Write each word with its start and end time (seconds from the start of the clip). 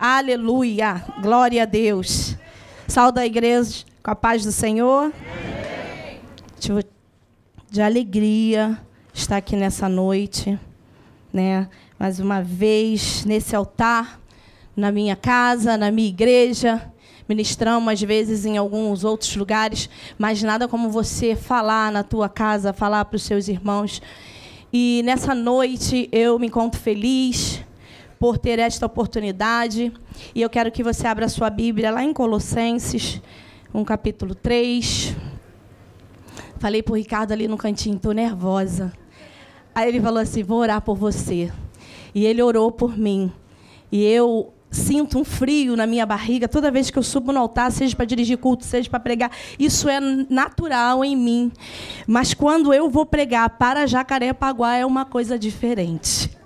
Aleluia. 0.00 1.04
Glória 1.20 1.64
a 1.64 1.66
Deus. 1.66 2.36
Salve 2.86 3.18
a 3.18 3.26
igreja 3.26 3.84
com 4.00 4.12
a 4.12 4.14
paz 4.14 4.44
do 4.44 4.52
Senhor. 4.52 5.12
De 7.68 7.82
alegria 7.82 8.78
estar 9.12 9.38
aqui 9.38 9.56
nessa 9.56 9.88
noite, 9.88 10.56
né? 11.32 11.68
Mais 11.98 12.20
uma 12.20 12.40
vez 12.40 13.24
nesse 13.24 13.56
altar, 13.56 14.20
na 14.76 14.92
minha 14.92 15.16
casa, 15.16 15.76
na 15.76 15.90
minha 15.90 16.08
igreja. 16.08 16.80
Ministramos 17.28 17.92
às 17.92 18.00
vezes 18.00 18.46
em 18.46 18.56
alguns 18.56 19.02
outros 19.02 19.34
lugares, 19.34 19.90
mas 20.16 20.44
nada 20.44 20.68
como 20.68 20.90
você 20.90 21.34
falar 21.34 21.90
na 21.90 22.04
tua 22.04 22.28
casa, 22.28 22.72
falar 22.72 23.04
para 23.06 23.16
os 23.16 23.24
seus 23.24 23.48
irmãos. 23.48 24.00
E 24.72 25.02
nessa 25.04 25.34
noite 25.34 26.08
eu 26.12 26.38
me 26.38 26.46
encontro 26.46 26.80
feliz, 26.80 27.64
por 28.18 28.38
ter 28.38 28.58
esta 28.58 28.86
oportunidade. 28.86 29.92
E 30.34 30.42
eu 30.42 30.50
quero 30.50 30.70
que 30.70 30.82
você 30.82 31.06
abra 31.06 31.26
a 31.26 31.28
sua 31.28 31.50
Bíblia 31.50 31.90
lá 31.90 32.02
em 32.02 32.12
Colossenses, 32.12 33.20
um 33.72 33.84
capítulo 33.84 34.34
3. 34.34 35.16
Falei 36.58 36.82
para 36.82 36.92
o 36.92 36.96
Ricardo 36.96 37.32
ali 37.32 37.46
no 37.46 37.56
cantinho, 37.56 37.96
estou 37.96 38.12
nervosa. 38.12 38.92
Aí 39.74 39.88
ele 39.88 40.00
falou 40.00 40.18
assim: 40.18 40.42
vou 40.42 40.58
orar 40.58 40.80
por 40.82 40.96
você. 40.96 41.52
E 42.14 42.26
ele 42.26 42.42
orou 42.42 42.72
por 42.72 42.98
mim. 42.98 43.32
E 43.92 44.04
eu 44.04 44.52
sinto 44.70 45.18
um 45.18 45.24
frio 45.24 45.76
na 45.76 45.86
minha 45.86 46.04
barriga 46.04 46.46
toda 46.46 46.70
vez 46.70 46.90
que 46.90 46.98
eu 46.98 47.02
subo 47.02 47.32
no 47.32 47.40
altar, 47.40 47.72
seja 47.72 47.96
para 47.96 48.04
dirigir 48.04 48.36
culto, 48.38 48.64
seja 48.64 48.90
para 48.90 49.00
pregar. 49.00 49.30
Isso 49.58 49.88
é 49.88 50.00
natural 50.00 51.04
em 51.04 51.16
mim. 51.16 51.52
Mas 52.06 52.34
quando 52.34 52.74
eu 52.74 52.90
vou 52.90 53.06
pregar 53.06 53.50
para 53.50 53.86
Jacarepaguá 53.86 54.76
é 54.76 54.84
uma 54.84 55.04
coisa 55.04 55.38
diferente. 55.38 56.37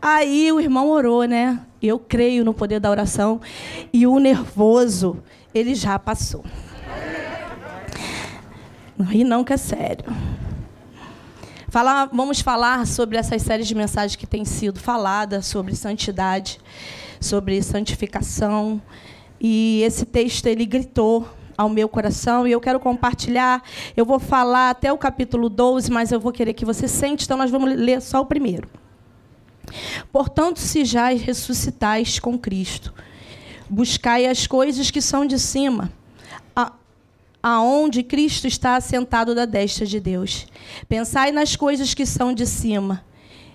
Aí 0.00 0.50
o 0.50 0.60
irmão 0.60 0.90
orou, 0.90 1.24
né? 1.24 1.60
Eu 1.80 1.98
creio 1.98 2.44
no 2.44 2.54
poder 2.54 2.80
da 2.80 2.90
oração 2.90 3.40
e 3.92 4.06
o 4.06 4.18
nervoso, 4.18 5.22
ele 5.54 5.74
já 5.74 5.98
passou. 5.98 6.44
Ri 9.00 9.24
não 9.24 9.42
que 9.42 9.52
é 9.52 9.56
sério. 9.56 10.04
Fala, 11.68 12.06
vamos 12.12 12.40
falar 12.40 12.86
sobre 12.86 13.16
essas 13.16 13.42
séries 13.42 13.66
de 13.66 13.74
mensagens 13.74 14.14
que 14.14 14.26
têm 14.26 14.44
sido 14.44 14.78
faladas 14.78 15.46
sobre 15.46 15.74
santidade, 15.74 16.60
sobre 17.20 17.62
santificação. 17.62 18.80
E 19.40 19.82
esse 19.82 20.04
texto 20.04 20.46
ele 20.46 20.66
gritou 20.66 21.26
ao 21.56 21.68
meu 21.68 21.88
coração 21.88 22.46
e 22.46 22.52
eu 22.52 22.60
quero 22.60 22.78
compartilhar. 22.78 23.62
Eu 23.96 24.04
vou 24.04 24.18
falar 24.18 24.70
até 24.70 24.92
o 24.92 24.98
capítulo 24.98 25.48
12, 25.48 25.90
mas 25.90 26.12
eu 26.12 26.20
vou 26.20 26.30
querer 26.30 26.52
que 26.52 26.64
você 26.64 26.86
sente, 26.86 27.24
então 27.24 27.36
nós 27.36 27.50
vamos 27.50 27.74
ler 27.74 28.00
só 28.00 28.20
o 28.20 28.26
primeiro. 28.26 28.68
Portanto, 30.12 30.58
se 30.58 30.84
já 30.84 31.08
ressuscitais 31.08 32.18
com 32.18 32.38
Cristo, 32.38 32.92
buscai 33.68 34.26
as 34.26 34.46
coisas 34.46 34.90
que 34.90 35.00
são 35.00 35.26
de 35.26 35.38
cima, 35.38 35.92
aonde 37.42 38.02
Cristo 38.02 38.46
está 38.46 38.76
assentado 38.76 39.34
da 39.34 39.44
destra 39.44 39.84
de 39.84 39.98
Deus. 39.98 40.46
Pensai 40.88 41.32
nas 41.32 41.56
coisas 41.56 41.92
que 41.92 42.06
são 42.06 42.32
de 42.32 42.46
cima, 42.46 43.04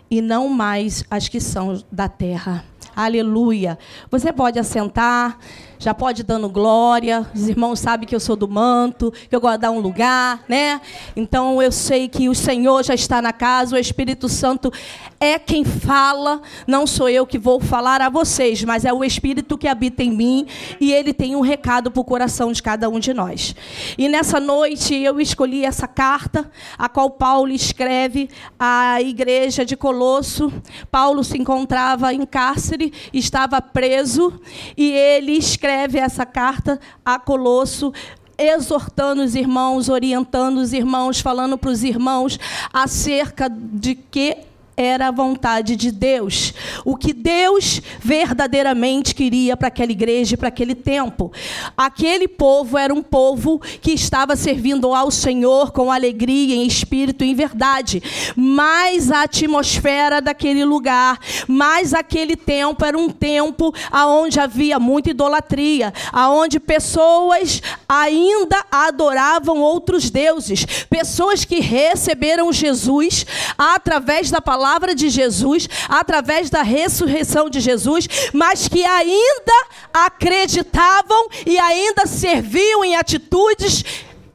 e 0.10 0.22
não 0.22 0.50
mais 0.50 1.04
as 1.10 1.28
que 1.28 1.40
são 1.40 1.82
da 1.92 2.10
terra. 2.10 2.66
Aleluia. 2.96 3.78
Você 4.10 4.34
pode 4.34 4.58
assentar 4.58 5.38
já 5.80 5.94
pode 5.94 6.22
ir 6.22 6.24
dando 6.24 6.50
glória. 6.50 7.26
Os 7.34 7.48
irmãos 7.48 7.80
sabem 7.80 8.08
que 8.08 8.16
eu 8.16 8.20
sou 8.20 8.36
do 8.36 8.48
manto, 8.48 9.14
que 9.30 9.36
eu 9.36 9.40
gosto 9.40 9.56
de 9.56 9.62
dar 9.62 9.72
um 9.72 9.80
lugar, 9.80 10.44
né? 10.48 10.82
Então 11.16 11.62
eu 11.62 11.72
sei 11.72 12.08
que 12.08 12.28
o 12.30 12.36
Senhor 12.36 12.84
já 12.84 12.94
está 12.94 13.22
na 13.22 13.32
casa, 13.32 13.76
o 13.76 13.80
Espírito 13.80 14.28
Santo 14.28 14.72
é 15.20 15.38
quem 15.38 15.64
fala, 15.64 16.42
não 16.66 16.86
sou 16.86 17.10
eu 17.10 17.26
que 17.26 17.38
vou 17.38 17.60
falar 17.60 18.02
a 18.02 18.10
vocês, 18.10 18.64
mas 18.64 18.86
é 18.86 18.94
o 18.94 19.04
Espírito 19.04 19.58
que 19.58 19.68
habita 19.68 20.04
em 20.04 20.12
mim 20.12 20.48
e 20.80 20.92
ele 20.92 21.14
tem 21.14 21.36
um 21.36 21.42
recado 21.42 21.92
para 21.92 22.02
o 22.02 22.06
coração 22.06 22.52
de 22.52 22.62
cada 22.62 22.90
um 22.90 23.00
de 23.00 23.14
nós. 23.14 23.56
E 23.98 24.08
nessa 24.08 24.40
noite 24.40 24.96
eu 24.96 25.20
escolhi 25.20 25.66
essa 25.66 25.88
carta, 25.88 26.50
a 26.78 26.88
qual 26.90 27.10
Paulo 27.10 27.52
escreve 27.52 28.30
à 28.60 29.02
igreja 29.02 29.66
de 29.66 29.76
Colosso. 29.76 30.52
Paulo 30.92 31.24
se 31.24 31.38
encontrava 31.38 32.14
em 32.14 32.26
cárcere, 32.26 32.94
estava 33.14 33.62
preso 33.62 34.40
e 34.76 34.92
ele 34.92 35.34
escreve 35.34 35.67
escreve 35.68 36.00
essa 36.00 36.26
carta 36.26 36.80
a 37.04 37.20
Colosso, 37.20 37.94
exortando 38.38 39.22
os 39.22 39.36
irmãos, 39.36 39.90
orientando 39.90 40.60
os 40.60 40.72
irmãos, 40.72 41.20
falando 41.20 41.58
para 41.58 41.70
os 41.70 41.84
irmãos 41.84 42.40
acerca 42.72 43.50
de 43.50 43.94
que 43.94 44.38
era 44.80 45.08
a 45.08 45.12
vontade 45.12 45.76
de 45.76 45.92
Deus. 45.92 46.54
O 46.86 46.96
que 46.96 47.12
Deus 47.12 47.82
verdadeiramente 48.00 49.16
queria 49.16 49.58
para 49.58 49.70
aquela 49.70 49.92
igreja 49.92 50.36
e 50.36 50.38
para 50.38 50.50
aquele 50.50 50.76
tempo. 50.76 51.32
Aquele 51.76 52.28
povo 52.28 52.78
era 52.78 52.94
um 52.94 53.02
povo 53.02 53.60
que 53.82 53.92
estava 53.92 54.36
servindo 54.36 54.94
ao 54.94 55.10
Senhor 55.10 55.72
com 55.72 55.92
alegria, 55.92 56.56
em 56.56 56.68
espírito 56.68 57.24
e 57.24 57.32
em 57.32 57.34
verdade. 57.34 58.04
Mas 58.36 59.10
a 59.10 59.24
atmosfera 59.24 60.22
daquele 60.22 60.64
lugar, 60.64 61.20
mas 61.48 61.96
aquele 61.96 62.36
tempo 62.36 62.86
era 62.86 62.98
um 62.98 63.10
tempo 63.10 63.74
aonde 63.92 64.40
havia 64.40 64.80
muita 64.80 65.10
idolatria, 65.10 65.92
aonde 66.14 66.60
pessoas 66.60 67.64
ainda 67.90 68.64
adoravam 68.70 69.58
outros 69.58 70.12
deuses, 70.12 70.66
pessoas 70.88 71.44
que 71.44 71.60
receberam 71.60 72.54
Jesus 72.54 73.26
através 73.58 74.30
da 74.30 74.40
palavra 74.40 74.67
palavra 74.68 74.94
de 74.94 75.10
Jesus, 75.10 75.70
através 75.88 76.50
da 76.50 76.62
ressurreição 76.62 77.50
de 77.50 77.62
Jesus, 77.62 78.06
mas 78.34 78.68
que 78.68 78.84
ainda 78.84 79.68
acreditavam 79.94 81.30
e 81.46 81.58
ainda 81.58 82.06
serviam 82.06 82.84
em 82.84 82.98
atitudes 82.98 83.86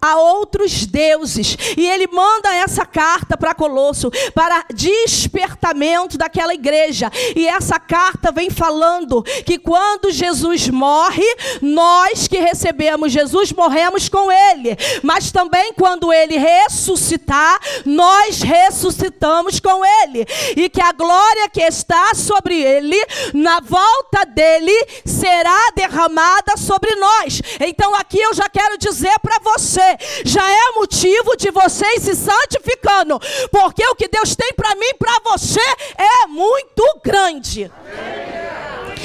a 0.02 0.16
outros 0.16 0.84
deuses. 0.84 1.56
E 1.76 1.86
ele 1.86 2.08
manda 2.08 2.52
essa 2.52 2.84
carta 2.84 3.36
para 3.36 3.54
Colosso 3.54 4.10
para 4.34 4.64
despertamento 4.74 6.18
daquela 6.18 6.52
igreja. 6.52 7.10
E 7.36 7.46
essa 7.46 7.78
carta 7.78 8.32
vem 8.32 8.50
falando 8.50 9.22
que 9.22 9.58
quando 9.58 10.10
Jesus 10.10 10.68
morre, 10.68 11.24
nós 11.60 12.26
que 12.26 12.38
recebemos 12.38 13.12
Jesus 13.12 13.52
morremos 13.52 14.08
com 14.08 14.30
ele. 14.32 14.76
Mas 15.02 15.30
também 15.30 15.72
quando 15.74 16.12
ele 16.12 16.36
ressuscitar, 16.36 17.60
nós 17.84 18.42
ressuscitamos 18.42 19.60
com 19.60 19.84
ele. 19.84 20.26
E 20.56 20.68
que 20.68 20.80
a 20.80 20.92
glória 20.92 21.48
que 21.48 21.60
está 21.60 22.14
sobre 22.14 22.60
ele, 22.60 22.96
na 23.32 23.60
volta 23.60 24.24
dele, 24.24 24.72
será 25.04 25.70
derramada 25.76 26.56
sobre 26.56 26.94
nós. 26.96 27.40
Então 27.60 27.94
aqui 27.94 28.18
eu 28.18 28.34
já 28.34 28.48
quero 28.48 28.76
dizer 28.76 29.18
para 29.20 29.38
você, 29.38 29.91
já 30.24 30.48
é 30.50 30.72
motivo 30.74 31.36
de 31.36 31.50
vocês 31.50 32.02
se 32.02 32.14
santificando, 32.14 33.20
porque 33.50 33.84
o 33.86 33.94
que 33.94 34.08
Deus 34.08 34.34
tem 34.34 34.52
para 34.54 34.74
mim 34.74 34.86
e 34.86 34.94
para 34.94 35.18
você 35.24 35.60
é 35.96 36.26
muito 36.26 37.00
grande. 37.04 37.70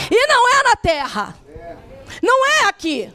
E 0.09 0.28
não 0.28 0.50
é 0.50 0.64
na 0.64 0.75
terra, 0.75 1.36
não 2.22 2.48
é 2.48 2.66
aqui. 2.66 3.14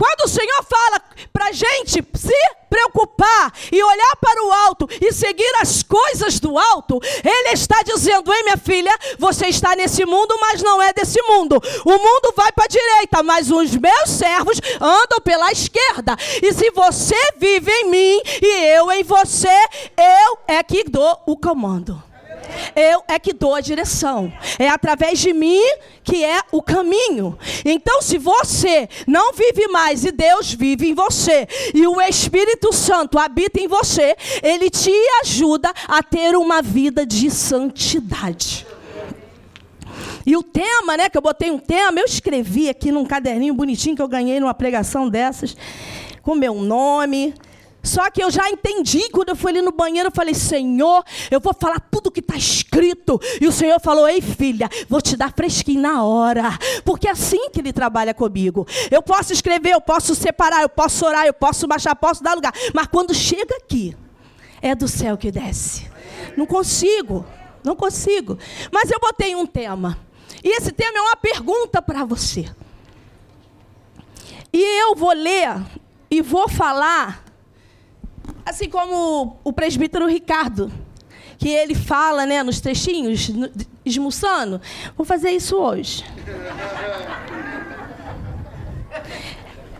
Quando 0.00 0.24
o 0.24 0.28
Senhor 0.28 0.64
fala 0.64 1.02
para 1.30 1.48
a 1.48 1.52
gente 1.52 2.02
se 2.14 2.50
preocupar 2.70 3.52
e 3.70 3.84
olhar 3.84 4.16
para 4.18 4.46
o 4.46 4.50
alto 4.50 4.88
e 4.98 5.12
seguir 5.12 5.52
as 5.60 5.82
coisas 5.82 6.40
do 6.40 6.58
alto, 6.58 6.98
Ele 7.22 7.50
está 7.50 7.82
dizendo: 7.82 8.32
Ei, 8.32 8.42
minha 8.44 8.56
filha, 8.56 8.98
você 9.18 9.48
está 9.48 9.76
nesse 9.76 10.06
mundo, 10.06 10.34
mas 10.40 10.62
não 10.62 10.80
é 10.80 10.94
desse 10.94 11.20
mundo. 11.20 11.60
O 11.84 11.90
mundo 11.90 12.32
vai 12.34 12.50
para 12.50 12.64
a 12.64 12.68
direita, 12.68 13.22
mas 13.22 13.50
os 13.50 13.76
meus 13.76 14.08
servos 14.08 14.58
andam 14.80 15.20
pela 15.22 15.52
esquerda. 15.52 16.16
E 16.42 16.50
se 16.54 16.70
você 16.70 17.20
vive 17.36 17.70
em 17.70 17.90
mim 17.90 18.22
e 18.40 18.56
eu 18.74 18.90
em 18.90 19.02
você, 19.02 19.54
eu 19.98 20.38
é 20.48 20.62
que 20.62 20.82
dou 20.84 21.22
o 21.26 21.36
comando. 21.36 22.09
Eu 22.74 23.02
é 23.08 23.18
que 23.18 23.32
dou 23.32 23.54
a 23.54 23.60
direção. 23.60 24.32
É 24.58 24.68
através 24.68 25.18
de 25.18 25.32
mim 25.32 25.62
que 26.02 26.24
é 26.24 26.40
o 26.50 26.62
caminho. 26.62 27.38
Então, 27.64 28.02
se 28.02 28.18
você 28.18 28.88
não 29.06 29.32
vive 29.32 29.68
mais 29.68 30.04
e 30.04 30.12
Deus 30.12 30.52
vive 30.52 30.88
em 30.88 30.94
você, 30.94 31.46
e 31.74 31.86
o 31.86 32.00
Espírito 32.00 32.72
Santo 32.72 33.18
habita 33.18 33.60
em 33.60 33.68
você, 33.68 34.16
ele 34.42 34.70
te 34.70 34.92
ajuda 35.22 35.72
a 35.86 36.02
ter 36.02 36.36
uma 36.36 36.62
vida 36.62 37.06
de 37.06 37.30
santidade. 37.30 38.66
E 40.24 40.36
o 40.36 40.42
tema, 40.42 40.96
né, 40.96 41.08
que 41.08 41.16
eu 41.16 41.22
botei 41.22 41.50
um 41.50 41.58
tema, 41.58 42.00
eu 42.00 42.04
escrevi 42.04 42.68
aqui 42.68 42.92
num 42.92 43.04
caderninho 43.04 43.54
bonitinho 43.54 43.96
que 43.96 44.02
eu 44.02 44.08
ganhei 44.08 44.38
numa 44.38 44.54
pregação 44.54 45.08
dessas, 45.08 45.56
com 46.22 46.34
meu 46.34 46.54
nome, 46.54 47.34
só 47.82 48.10
que 48.10 48.22
eu 48.22 48.30
já 48.30 48.48
entendi, 48.50 49.08
quando 49.10 49.30
eu 49.30 49.36
fui 49.36 49.52
ali 49.52 49.62
no 49.62 49.72
banheiro, 49.72 50.08
eu 50.08 50.12
falei, 50.12 50.34
Senhor, 50.34 51.02
eu 51.30 51.40
vou 51.40 51.54
falar 51.54 51.80
tudo 51.80 52.10
que 52.10 52.20
está 52.20 52.36
escrito. 52.36 53.18
E 53.40 53.46
o 53.46 53.52
Senhor 53.52 53.80
falou, 53.80 54.08
ei 54.08 54.20
filha, 54.20 54.68
vou 54.88 55.00
te 55.00 55.16
dar 55.16 55.32
fresquinho 55.32 55.80
na 55.80 56.02
hora. 56.04 56.58
Porque 56.84 57.08
é 57.08 57.12
assim 57.12 57.48
que 57.50 57.60
Ele 57.60 57.72
trabalha 57.72 58.12
comigo. 58.12 58.66
Eu 58.90 59.02
posso 59.02 59.32
escrever, 59.32 59.72
eu 59.72 59.80
posso 59.80 60.14
separar, 60.14 60.62
eu 60.62 60.68
posso 60.68 61.06
orar, 61.06 61.26
eu 61.26 61.34
posso 61.34 61.66
baixar, 61.66 61.94
posso 61.96 62.22
dar 62.22 62.34
lugar. 62.34 62.52
Mas 62.74 62.86
quando 62.86 63.14
chega 63.14 63.56
aqui, 63.56 63.96
é 64.60 64.74
do 64.74 64.86
céu 64.86 65.16
que 65.16 65.30
desce. 65.30 65.90
Não 66.36 66.46
consigo, 66.46 67.24
não 67.64 67.74
consigo. 67.74 68.38
Mas 68.70 68.90
eu 68.90 69.00
botei 69.00 69.34
um 69.34 69.46
tema. 69.46 69.98
E 70.44 70.56
esse 70.56 70.72
tema 70.72 70.98
é 70.98 71.02
uma 71.02 71.16
pergunta 71.16 71.80
para 71.80 72.04
você. 72.04 72.50
E 74.52 74.80
eu 74.82 74.94
vou 74.94 75.12
ler 75.12 75.62
e 76.10 76.20
vou 76.20 76.48
falar, 76.48 77.24
assim 78.50 78.68
como 78.68 79.38
o 79.44 79.52
presbítero 79.52 80.06
Ricardo, 80.06 80.72
que 81.38 81.48
ele 81.48 81.74
fala 81.74 82.26
né, 82.26 82.42
nos 82.42 82.60
trechinhos, 82.60 83.30
esmuçando. 83.84 84.60
Vou 84.96 85.06
fazer 85.06 85.30
isso 85.30 85.56
hoje. 85.56 86.04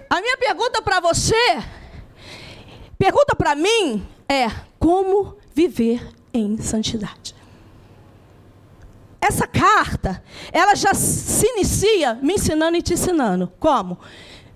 A 0.09 0.21
minha 0.21 0.37
pergunta 0.39 0.81
para 0.81 1.01
você, 1.01 1.63
pergunta 2.97 3.35
para 3.35 3.55
mim 3.57 4.07
é: 4.29 4.49
como 4.79 5.37
viver 5.53 6.09
em 6.33 6.57
santidade? 6.59 7.35
Essa 9.21 9.47
carta, 9.47 10.23
ela 10.53 10.75
já 10.75 10.95
se 10.95 11.47
inicia 11.47 12.15
me 12.15 12.35
ensinando 12.35 12.77
e 12.77 12.83
te 12.83 12.95
ensinando. 12.95 13.53
Como? 13.59 13.99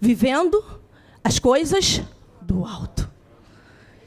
Vivendo 0.01 0.65
as 1.23 1.39
coisas 1.39 2.01
do 2.41 2.65
alto. 2.65 3.14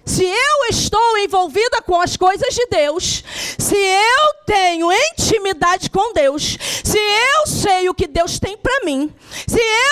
Se 0.07 0.24
eu 0.24 0.69
estou 0.69 1.18
envolvida 1.18 1.81
com 1.81 2.00
as 2.00 2.15
coisas 2.15 2.56
de 2.56 2.65
Deus, 2.68 3.21
se 3.57 3.75
eu 3.75 4.33
tenho 4.45 4.89
intimidade 4.89 5.89
com 5.89 6.13
Deus, 6.13 6.57
se 6.81 6.98
eu 6.98 7.45
sei 7.45 7.89
o 7.89 7.94
que 7.94 8.07
Deus 8.07 8.39
tem 8.39 8.56
para 8.56 8.86
mim, 8.86 9.13
se 9.45 9.59
eu 9.59 9.87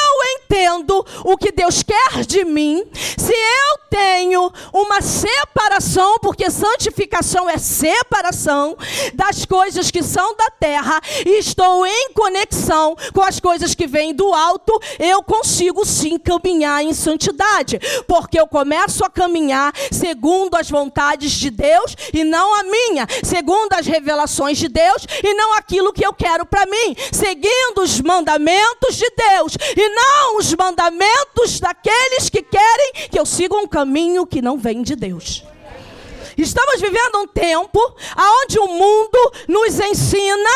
entendo 0.45 1.05
o 1.23 1.37
que 1.37 1.51
Deus 1.51 1.81
quer 1.81 2.25
de 2.25 2.45
mim, 2.45 2.83
se 3.17 3.33
eu 3.33 3.79
tenho 3.89 4.51
uma 4.73 5.01
separação, 5.01 6.17
porque 6.19 6.49
santificação 6.49 7.49
é 7.49 7.57
separação 7.57 8.77
das 9.13 9.45
coisas 9.45 9.89
que 9.89 10.03
são 10.03 10.35
da 10.35 10.49
terra, 10.59 11.01
e 11.25 11.39
estou 11.39 11.85
em 11.85 12.11
conexão 12.13 12.95
com 13.13 13.21
as 13.21 13.39
coisas 13.39 13.73
que 13.73 13.87
vêm 13.87 14.13
do 14.13 14.33
alto, 14.33 14.79
eu 14.99 15.23
consigo 15.23 15.85
sim 15.85 16.17
caminhar 16.17 16.83
em 16.83 16.93
santidade, 16.93 17.79
porque 18.07 18.39
eu 18.39 18.47
começo 18.47 19.03
a 19.03 19.09
caminhar 19.09 19.73
segundo 19.91 20.55
as 20.55 20.69
vontades 20.69 21.31
de 21.31 21.49
Deus 21.49 21.95
e 22.13 22.23
não 22.23 22.53
a 22.59 22.63
minha, 22.63 23.07
segundo 23.23 23.73
as 23.73 23.87
revelações 23.87 24.57
de 24.57 24.67
Deus 24.67 25.05
e 25.23 25.33
não 25.33 25.53
aquilo 25.53 25.93
que 25.93 26.05
eu 26.05 26.13
quero 26.13 26.45
para 26.45 26.65
mim, 26.65 26.95
seguindo 27.11 27.81
os 27.81 28.01
mandamentos 28.01 28.95
de 28.95 29.09
Deus 29.09 29.57
e 29.75 29.89
não 29.89 30.34
os 30.37 30.53
mandamentos 30.53 31.59
daqueles 31.59 32.29
que 32.29 32.41
querem 32.41 33.09
que 33.09 33.19
eu 33.19 33.25
siga 33.25 33.55
um 33.55 33.67
caminho 33.67 34.25
que 34.25 34.41
não 34.41 34.57
vem 34.57 34.81
de 34.81 34.95
Deus. 34.95 35.43
Estamos 36.37 36.81
vivendo 36.81 37.19
um 37.19 37.27
tempo 37.27 37.79
onde 38.43 38.59
o 38.59 38.67
mundo 38.67 39.33
nos 39.47 39.79
ensina, 39.79 40.49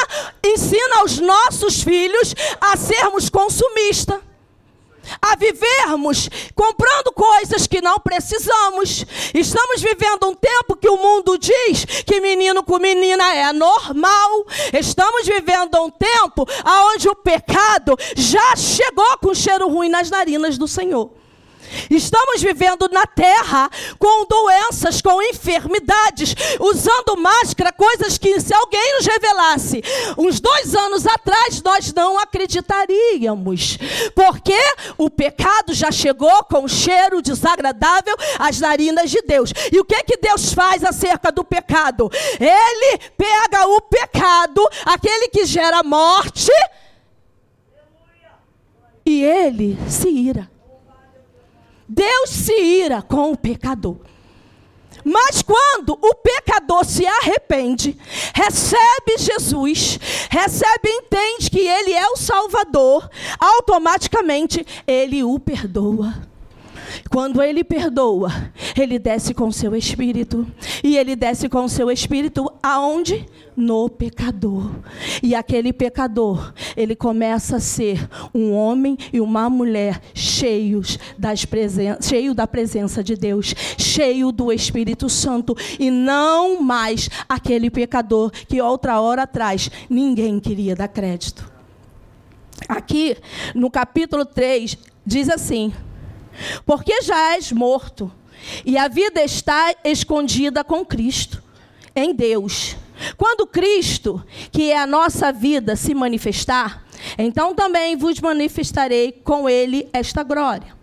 ensina 0.43 0.99
aos 0.99 1.19
nossos 1.19 1.81
filhos 1.81 2.35
a 2.59 2.75
sermos 2.75 3.29
consumistas 3.29 4.28
a 5.21 5.35
vivermos 5.35 6.29
comprando 6.55 7.11
coisas 7.11 7.67
que 7.67 7.81
não 7.81 7.99
precisamos. 7.99 9.05
Estamos 9.33 9.81
vivendo 9.81 10.27
um 10.27 10.35
tempo 10.35 10.75
que 10.75 10.89
o 10.89 10.97
mundo 10.97 11.37
diz 11.37 11.85
que 12.05 12.19
menino 12.19 12.63
com 12.63 12.79
menina 12.79 13.33
é 13.33 13.51
normal. 13.53 14.45
Estamos 14.73 15.25
vivendo 15.25 15.81
um 15.81 15.89
tempo 15.89 16.47
onde 16.65 17.07
o 17.09 17.15
pecado 17.15 17.95
já 18.15 18.55
chegou 18.55 19.17
com 19.19 19.33
cheiro 19.33 19.67
ruim 19.67 19.89
nas 19.89 20.09
narinas 20.09 20.57
do 20.57 20.67
Senhor. 20.67 21.18
Estamos 21.89 22.41
vivendo 22.41 22.89
na 22.91 23.05
terra 23.05 23.69
com 23.97 24.25
doenças, 24.25 25.01
com 25.01 25.21
enfermidades, 25.21 26.35
usando 26.59 27.17
máscara, 27.17 27.71
coisas 27.71 28.17
que 28.17 28.39
se 28.39 28.53
alguém 28.53 28.95
nos 28.95 29.05
revelasse 29.05 29.83
uns 30.17 30.39
dois 30.39 30.75
anos 30.75 31.05
atrás 31.05 31.61
nós 31.61 31.93
não 31.93 32.17
acreditaríamos, 32.17 33.77
porque 34.15 34.57
o 34.97 35.09
pecado 35.09 35.73
já 35.73 35.91
chegou 35.91 36.43
com 36.45 36.67
cheiro 36.67 37.21
desagradável 37.21 38.15
às 38.37 38.59
narinas 38.59 39.09
de 39.09 39.21
Deus. 39.21 39.51
E 39.71 39.79
o 39.79 39.85
que 39.85 40.03
que 40.03 40.17
Deus 40.17 40.53
faz 40.53 40.83
acerca 40.83 41.31
do 41.31 41.43
pecado? 41.43 42.09
Ele 42.39 42.97
pega 43.17 43.67
o 43.67 43.81
pecado, 43.81 44.67
aquele 44.85 45.27
que 45.29 45.45
gera 45.45 45.83
morte, 45.83 46.51
e 49.05 49.23
ele 49.23 49.77
se 49.87 50.09
ira. 50.09 50.49
Deus 51.89 52.29
se 52.29 52.53
ira 52.53 53.01
com 53.01 53.31
o 53.31 53.37
pecador. 53.37 53.97
Mas 55.03 55.41
quando 55.41 55.97
o 56.01 56.15
pecador 56.15 56.85
se 56.85 57.05
arrepende, 57.05 57.97
recebe 58.33 59.17
Jesus, 59.17 59.99
recebe 60.29 60.87
entende 60.87 61.49
que 61.49 61.59
ele 61.59 61.93
é 61.93 62.07
o 62.09 62.17
Salvador, 62.17 63.09
automaticamente 63.39 64.65
ele 64.85 65.23
o 65.23 65.39
perdoa. 65.39 66.28
Quando 67.09 67.41
ele 67.41 67.63
perdoa, 67.63 68.31
ele 68.77 68.99
desce 68.99 69.33
com 69.33 69.51
seu 69.51 69.75
espírito. 69.75 70.45
E 70.83 70.97
ele 70.97 71.15
desce 71.15 71.49
com 71.49 71.67
seu 71.67 71.89
espírito 71.91 72.51
aonde? 72.61 73.25
No 73.55 73.89
pecador. 73.89 74.71
E 75.21 75.35
aquele 75.35 75.73
pecador, 75.73 76.53
ele 76.77 76.95
começa 76.95 77.57
a 77.57 77.59
ser 77.59 78.07
um 78.33 78.53
homem 78.53 78.97
e 79.11 79.19
uma 79.19 79.49
mulher 79.49 80.01
cheios 80.13 80.97
das 81.17 81.43
presen 81.43 81.97
cheio 82.01 82.33
da 82.33 82.47
presença 82.47 83.03
de 83.03 83.15
Deus, 83.15 83.53
cheio 83.77 84.31
do 84.31 84.51
Espírito 84.51 85.09
Santo 85.09 85.55
e 85.77 85.91
não 85.91 86.61
mais 86.61 87.09
aquele 87.27 87.69
pecador 87.69 88.31
que 88.31 88.61
outra 88.61 88.99
hora 89.01 89.23
atrás 89.23 89.69
ninguém 89.89 90.39
queria 90.39 90.75
dar 90.75 90.87
crédito. 90.87 91.51
Aqui 92.67 93.17
no 93.55 93.69
capítulo 93.69 94.25
3 94.25 94.77
diz 95.05 95.29
assim: 95.29 95.73
porque 96.65 97.01
já 97.01 97.35
és 97.35 97.51
morto, 97.51 98.11
e 98.65 98.77
a 98.77 98.87
vida 98.87 99.21
está 99.21 99.73
escondida 99.83 100.63
com 100.63 100.85
Cristo, 100.85 101.43
em 101.95 102.13
Deus. 102.13 102.75
Quando 103.17 103.47
Cristo, 103.47 104.23
que 104.51 104.71
é 104.71 104.77
a 104.77 104.87
nossa 104.87 105.31
vida, 105.31 105.75
se 105.75 105.93
manifestar, 105.93 106.85
então 107.17 107.55
também 107.55 107.95
vos 107.95 108.19
manifestarei 108.19 109.11
com 109.11 109.49
ele 109.49 109.87
esta 109.93 110.23
glória. 110.23 110.77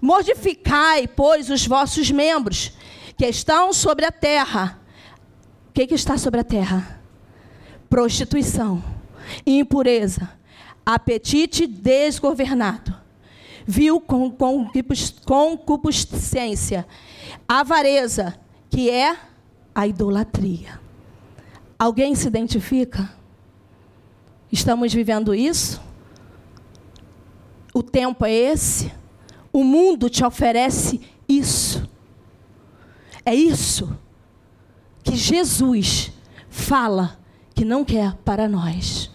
Mortificai, 0.00 1.06
pois, 1.06 1.50
os 1.50 1.66
vossos 1.66 2.10
membros 2.10 2.72
que 3.16 3.26
estão 3.26 3.72
sobre 3.72 4.04
a 4.04 4.12
terra. 4.12 4.80
O 5.68 5.72
que, 5.72 5.86
que 5.86 5.94
está 5.94 6.18
sobre 6.18 6.40
a 6.40 6.44
terra? 6.44 7.00
Prostituição, 7.88 8.82
impureza, 9.46 10.30
apetite 10.84 11.66
desgovernado 11.66 13.01
viu 13.66 14.00
com, 14.00 14.30
com 14.30 14.68
concupiscência, 15.24 16.86
avareza, 17.48 18.38
que 18.70 18.90
é 18.90 19.16
a 19.74 19.86
idolatria. 19.86 20.80
Alguém 21.78 22.14
se 22.14 22.26
identifica? 22.26 23.12
Estamos 24.50 24.92
vivendo 24.92 25.34
isso? 25.34 25.80
O 27.74 27.82
tempo 27.82 28.24
é 28.24 28.32
esse? 28.32 28.92
O 29.52 29.64
mundo 29.64 30.08
te 30.08 30.24
oferece 30.24 31.00
isso. 31.28 31.88
É 33.24 33.34
isso 33.34 33.96
que 35.02 35.16
Jesus 35.16 36.12
fala 36.48 37.18
que 37.54 37.64
não 37.64 37.84
quer 37.84 38.14
para 38.24 38.48
nós. 38.48 39.11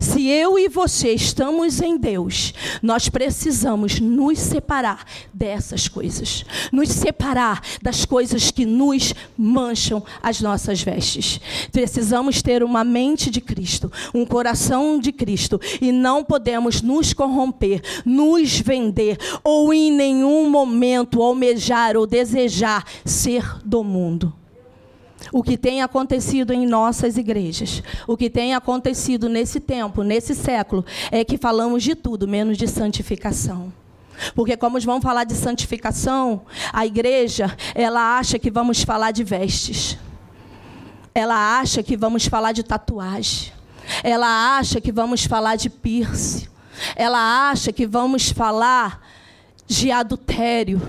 Se 0.00 0.26
eu 0.28 0.58
e 0.58 0.68
você 0.68 1.12
estamos 1.12 1.80
em 1.80 1.96
Deus, 1.96 2.54
nós 2.82 3.08
precisamos 3.08 4.00
nos 4.00 4.38
separar 4.38 5.04
dessas 5.32 5.88
coisas, 5.88 6.44
nos 6.72 6.88
separar 6.88 7.62
das 7.82 8.04
coisas 8.04 8.50
que 8.50 8.64
nos 8.64 9.12
mancham 9.36 10.02
as 10.22 10.40
nossas 10.40 10.80
vestes. 10.80 11.40
Precisamos 11.72 12.42
ter 12.42 12.62
uma 12.62 12.84
mente 12.84 13.30
de 13.30 13.40
Cristo, 13.40 13.90
um 14.14 14.24
coração 14.24 14.98
de 14.98 15.12
Cristo 15.12 15.60
e 15.80 15.90
não 15.90 16.24
podemos 16.24 16.82
nos 16.82 17.12
corromper, 17.12 17.82
nos 18.04 18.58
vender 18.60 19.18
ou 19.42 19.72
em 19.72 19.90
nenhum 19.90 20.48
momento 20.48 21.22
almejar 21.22 21.96
ou 21.96 22.06
desejar 22.06 22.84
ser 23.04 23.58
do 23.64 23.82
mundo 23.82 24.32
o 25.32 25.42
que 25.42 25.56
tem 25.56 25.82
acontecido 25.82 26.52
em 26.52 26.66
nossas 26.66 27.16
igrejas, 27.16 27.82
o 28.06 28.16
que 28.16 28.30
tem 28.30 28.54
acontecido 28.54 29.28
nesse 29.28 29.60
tempo, 29.60 30.02
nesse 30.02 30.34
século, 30.34 30.84
é 31.10 31.24
que 31.24 31.36
falamos 31.36 31.82
de 31.82 31.94
tudo 31.94 32.28
menos 32.28 32.56
de 32.56 32.68
santificação. 32.68 33.72
Porque 34.34 34.56
como 34.56 34.80
vamos 34.80 35.02
falar 35.02 35.24
de 35.24 35.34
santificação, 35.34 36.42
a 36.72 36.84
igreja, 36.84 37.56
ela 37.74 38.18
acha 38.18 38.38
que 38.38 38.50
vamos 38.50 38.82
falar 38.82 39.12
de 39.12 39.22
vestes. 39.22 39.96
Ela 41.14 41.60
acha 41.60 41.82
que 41.82 41.96
vamos 41.96 42.26
falar 42.26 42.52
de 42.52 42.62
tatuagem. 42.62 43.52
Ela 44.02 44.58
acha 44.58 44.80
que 44.80 44.92
vamos 44.92 45.24
falar 45.24 45.56
de 45.56 45.70
piercing. 45.70 46.46
Ela 46.94 47.50
acha 47.50 47.72
que 47.72 47.86
vamos 47.86 48.30
falar 48.30 49.00
de 49.66 49.90
adultério. 49.90 50.80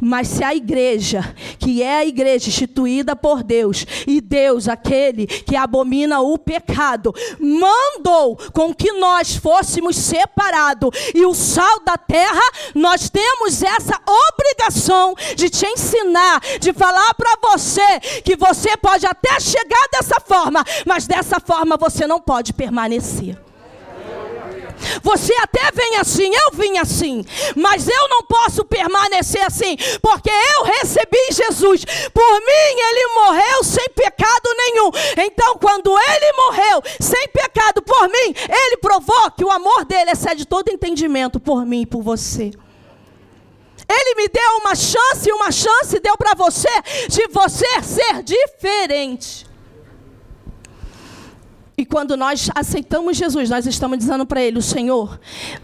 Mas 0.00 0.28
se 0.28 0.44
a 0.44 0.54
igreja 0.54 1.34
que 1.58 1.82
é 1.82 1.98
a 1.98 2.04
igreja 2.04 2.48
instituída 2.48 3.16
por 3.16 3.42
Deus, 3.42 3.86
e 4.06 4.20
Deus, 4.20 4.68
aquele 4.68 5.26
que 5.26 5.56
abomina 5.56 6.20
o 6.20 6.38
pecado, 6.38 7.14
mandou 7.40 8.36
com 8.52 8.74
que 8.74 8.92
nós 8.92 9.36
fôssemos 9.36 9.96
separados 9.96 10.90
e 11.14 11.24
o 11.24 11.34
sal 11.34 11.80
da 11.84 11.96
terra, 11.96 12.42
nós 12.74 13.10
temos 13.10 13.62
essa 13.62 14.00
obrigação 14.30 15.14
de 15.34 15.48
te 15.50 15.66
ensinar, 15.66 16.40
de 16.60 16.72
falar 16.72 17.14
para 17.14 17.36
você 17.50 18.00
que 18.24 18.36
você 18.36 18.76
pode 18.76 19.06
até 19.06 19.40
chegar 19.40 19.88
dessa 19.92 20.20
forma, 20.20 20.64
mas 20.84 21.06
dessa 21.06 21.40
forma 21.40 21.76
você 21.76 22.06
não 22.06 22.20
pode 22.20 22.52
permanecer. 22.52 23.36
Você 25.02 25.34
até 25.34 25.70
vem 25.72 25.96
assim, 25.96 26.30
eu 26.32 26.56
vim 26.56 26.78
assim, 26.78 27.24
mas 27.54 27.88
eu 27.88 28.08
não 28.08 28.22
posso 28.24 28.64
permanecer 28.64 29.42
assim, 29.42 29.76
porque 30.00 30.30
eu 30.30 30.64
recebi 30.64 31.18
Jesus. 31.30 31.84
Por 32.12 32.32
mim, 32.40 32.80
ele 32.80 33.14
morreu 33.14 33.64
sem 33.64 33.88
pecado 33.90 34.48
nenhum. 34.56 34.90
Então, 35.18 35.56
quando 35.58 35.96
ele 35.98 36.32
morreu 36.32 36.82
sem 37.00 37.28
pecado 37.28 37.82
por 37.82 38.08
mim, 38.08 38.34
ele 38.48 38.76
provou 38.78 39.30
que 39.30 39.44
o 39.44 39.50
amor 39.50 39.84
dele 39.84 40.10
excede 40.10 40.46
todo 40.46 40.70
entendimento 40.70 41.38
por 41.40 41.64
mim 41.64 41.82
e 41.82 41.86
por 41.86 42.02
você. 42.02 42.52
Ele 43.88 44.14
me 44.16 44.28
deu 44.28 44.56
uma 44.60 44.74
chance, 44.74 45.30
uma 45.30 45.52
chance 45.52 46.00
deu 46.00 46.16
para 46.16 46.34
você 46.34 46.68
de 47.08 47.28
você 47.28 47.66
ser 47.82 48.22
diferente. 48.22 49.46
E 51.78 51.84
quando 51.84 52.16
nós 52.16 52.50
aceitamos 52.54 53.16
Jesus, 53.16 53.50
nós 53.50 53.66
estamos 53.66 53.98
dizendo 53.98 54.24
para 54.24 54.40
Ele: 54.40 54.58
o 54.58 54.62
Senhor 54.62 55.20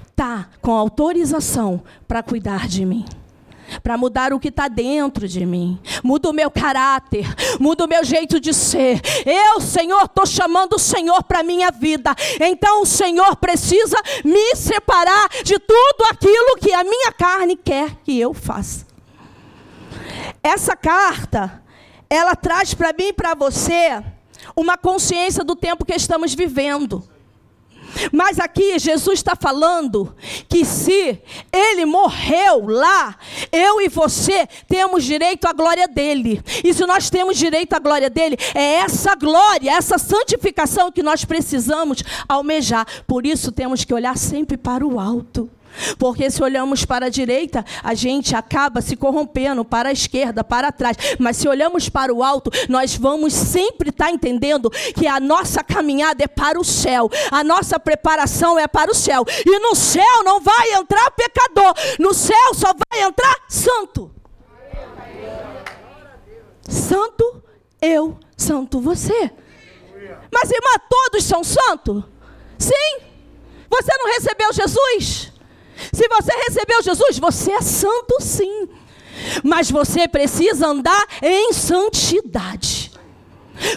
está 0.09 0.49
com 0.61 0.73
autorização 0.73 1.83
para 2.07 2.23
cuidar 2.23 2.69
de 2.69 2.85
mim. 2.85 3.05
Para 3.83 3.97
mudar 3.97 4.35
o 4.35 4.41
que 4.41 4.49
está 4.49 4.69
dentro 4.69 5.27
de 5.27 5.47
mim, 5.47 5.81
muda 6.05 6.29
o 6.29 6.33
meu 6.33 6.51
caráter, 6.51 7.27
muda 7.59 7.87
o 7.87 7.89
meu 7.89 8.05
jeito 8.05 8.39
de 8.39 8.53
ser. 8.53 9.01
Eu, 9.25 9.63
Senhor, 9.63 10.05
estou 10.05 10.27
chamando 10.27 10.75
o 10.75 10.79
Senhor 10.79 11.23
para 11.23 11.41
a 11.41 11.43
minha 11.43 11.71
vida. 11.71 12.15
Então 12.39 12.83
o 12.83 12.87
Senhor 12.87 13.35
precisa 13.37 13.97
me 14.23 14.55
separar 14.57 15.27
de 15.43 15.59
tudo 15.59 16.05
aquilo 16.11 16.59
que 16.59 16.75
a 16.75 16.85
minha 16.85 17.13
carne 17.13 17.57
quer 17.57 17.97
que 18.05 18.21
eu 18.21 18.35
faça. 18.35 18.87
Essa 20.43 20.77
carta, 20.77 21.63
ela 22.11 22.37
traz 22.37 22.75
para 22.75 22.93
mim 22.93 23.09
e 23.09 23.13
para 23.15 23.35
você 23.35 24.03
uma 24.57 24.77
consciência 24.77 25.45
do 25.45 25.57
tempo 25.57 25.85
que 25.85 25.95
estamos 25.95 26.35
vivendo. 26.35 27.03
Mas 28.11 28.39
aqui 28.39 28.79
Jesus 28.79 29.19
está 29.19 29.37
falando 29.37 30.15
que 30.49 30.65
se 30.65 31.19
ele 31.53 31.85
morreu 31.85 32.67
lá, 32.67 33.17
eu 33.51 33.81
e 33.81 33.89
você 33.89 34.49
temos 34.69 35.05
direito 35.05 35.47
à 35.47 35.53
glória 35.53 35.87
dele. 35.87 36.43
E 36.65 36.73
se 36.73 36.87
nós 36.87 37.11
temos 37.11 37.37
direito 37.37 37.75
à 37.75 37.79
glória 37.79 38.09
dele, 38.09 38.37
é 38.55 38.77
essa 38.77 39.15
glória, 39.15 39.71
essa 39.71 39.99
santificação 39.99 40.91
que 40.91 41.03
nós 41.03 41.25
precisamos 41.25 42.03
almejar. 42.29 42.87
Por 43.07 43.27
isso 43.27 43.53
temos 43.53 43.85
que 43.85 43.95
olhar 43.95 44.17
sempre 44.17 44.57
para 44.57 44.87
o 44.87 44.99
alto. 44.99 45.51
Porque 45.99 46.31
se 46.31 46.43
olhamos 46.43 46.85
para 46.85 47.07
a 47.07 47.09
direita, 47.09 47.65
a 47.83 47.95
gente 47.95 48.35
acaba 48.35 48.81
se 48.81 48.97
corrompendo 48.97 49.65
para 49.65 49.89
a 49.89 49.93
esquerda, 49.93 50.45
para 50.45 50.73
trás. 50.73 50.97
Mas 51.19 51.37
se 51.37 51.49
olhamos 51.49 51.89
para 51.89 52.13
o 52.13 52.23
alto, 52.23 52.51
nós 52.69 52.97
vamos 52.97 53.33
sempre 53.33 53.91
estar 53.91 54.11
entendendo 54.11 54.71
que 54.71 55.07
a 55.07 55.19
nossa 55.21 55.63
caminhada 55.63 56.25
é 56.25 56.29
para 56.29 56.61
o 56.61 56.65
céu, 56.65 57.11
a 57.31 57.43
nossa 57.43 57.79
preparação 57.79 58.59
é 58.59 58.67
para 58.67 58.91
o 58.91 58.95
céu. 58.95 59.25
E 59.45 59.59
no 59.59 59.75
céu 59.75 60.23
não 60.25 60.41
vai 60.41 60.73
entrar 60.75 61.11
pecador, 61.13 61.75
no 61.99 62.15
céu 62.15 62.55
só 62.55 62.73
vai 62.73 63.03
entrar 63.03 63.37
santo. 63.49 64.11
Santo 66.69 67.43
eu, 67.81 68.19
santo 68.37 68.81
você. 68.81 69.31
Mas 70.33 70.51
irmã, 70.51 70.71
todos 70.89 71.25
são 71.25 71.45
santos? 71.45 72.05
Sim. 72.59 73.01
Você 73.69 73.97
não 73.99 74.07
recebeu 74.07 74.53
Jesus? 74.53 75.32
Se 75.93 76.09
você 76.09 76.33
recebeu 76.33 76.83
Jesus, 76.83 77.19
você 77.19 77.53
é 77.53 77.61
santo 77.61 78.17
sim. 78.21 78.69
Mas 79.43 79.71
você 79.71 80.09
precisa 80.09 80.67
andar 80.67 81.07
em 81.23 81.53
santidade. 81.53 82.82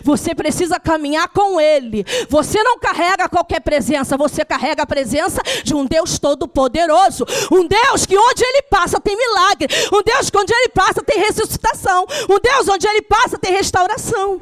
Você 0.03 0.33
precisa 0.33 0.79
caminhar 0.79 1.27
com 1.29 1.59
Ele. 1.59 2.05
Você 2.29 2.61
não 2.63 2.79
carrega 2.79 3.29
qualquer 3.29 3.61
presença, 3.61 4.17
você 4.17 4.43
carrega 4.43 4.83
a 4.83 4.87
presença 4.87 5.41
de 5.63 5.73
um 5.75 5.85
Deus 5.85 6.19
todo-poderoso. 6.19 7.25
Um 7.51 7.67
Deus 7.67 8.05
que 8.05 8.17
onde 8.17 8.43
Ele 8.43 8.61
passa 8.63 8.99
tem 8.99 9.15
milagre. 9.15 9.67
Um 9.91 10.01
Deus 10.01 10.29
que 10.29 10.37
onde 10.37 10.53
Ele 10.53 10.69
passa 10.69 11.01
tem 11.01 11.19
ressuscitação. 11.19 12.05
Um 12.29 12.39
Deus 12.39 12.67
onde 12.67 12.87
Ele 12.87 13.01
passa 13.01 13.37
tem 13.37 13.51
restauração. 13.53 14.41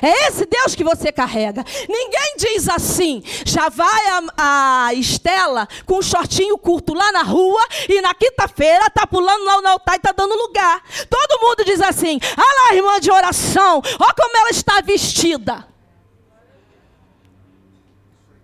É 0.00 0.28
esse 0.28 0.46
Deus 0.46 0.74
que 0.74 0.84
você 0.84 1.12
carrega. 1.12 1.64
Ninguém 1.88 2.34
diz 2.38 2.68
assim, 2.68 3.22
já 3.44 3.68
vai 3.68 4.06
a, 4.08 4.86
a 4.86 4.94
Estela 4.94 5.68
com 5.86 5.98
um 5.98 6.02
shortinho 6.02 6.56
curto 6.58 6.94
lá 6.94 7.12
na 7.12 7.22
rua 7.22 7.60
e 7.88 8.00
na 8.00 8.14
quinta-feira 8.14 8.90
tá 8.90 9.06
pulando 9.06 9.44
lá 9.44 9.60
no 9.60 9.68
altar 9.68 9.96
e 9.96 10.00
tá 10.00 10.12
dando 10.12 10.34
lugar. 10.34 10.82
Todo 11.08 11.40
mundo 11.40 11.64
diz 11.64 11.80
assim, 11.80 12.20
ah 12.36 12.70
lá, 12.70 12.76
irmã 12.76 13.00
de 13.00 13.10
oração, 13.10 13.82
ó 13.98 14.12
como 14.14 14.36
ela 14.36 14.50
está 14.50 14.71
está 14.72 14.80
vestida. 14.80 15.68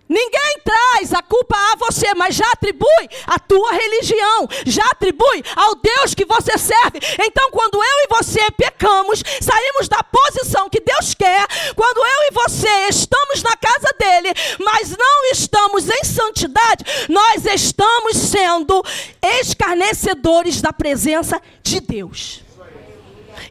Ninguém 0.07 0.59
traz 0.63 1.13
a 1.13 1.21
culpa 1.21 1.55
a 1.55 1.75
você, 1.75 2.15
mas 2.15 2.33
já 2.33 2.51
atribui 2.51 3.09
a 3.27 3.37
tua 3.37 3.71
religião, 3.71 4.47
já 4.65 4.83
atribui 4.85 5.43
ao 5.55 5.75
Deus 5.75 6.15
que 6.15 6.25
você 6.25 6.57
serve. 6.57 6.99
Então, 7.21 7.51
quando 7.51 7.75
eu 7.75 7.83
e 7.83 8.07
você 8.09 8.39
pecamos, 8.57 9.21
saímos 9.39 9.87
da 9.87 10.01
posição 10.01 10.67
que 10.67 10.79
Deus 10.79 11.13
quer, 11.13 11.45
quando 11.75 11.99
eu 11.99 12.27
e 12.27 12.31
você 12.33 12.87
estamos 12.89 13.43
na 13.43 13.55
casa 13.55 13.93
dele, 13.99 14.33
mas 14.57 14.97
não 14.97 15.31
estamos 15.31 15.87
em 15.87 16.03
santidade, 16.03 16.83
nós 17.07 17.45
estamos 17.45 18.17
sendo 18.17 18.83
escarnecedores 19.21 20.59
da 20.59 20.73
presença 20.73 21.39
de 21.61 21.79
Deus. 21.79 22.41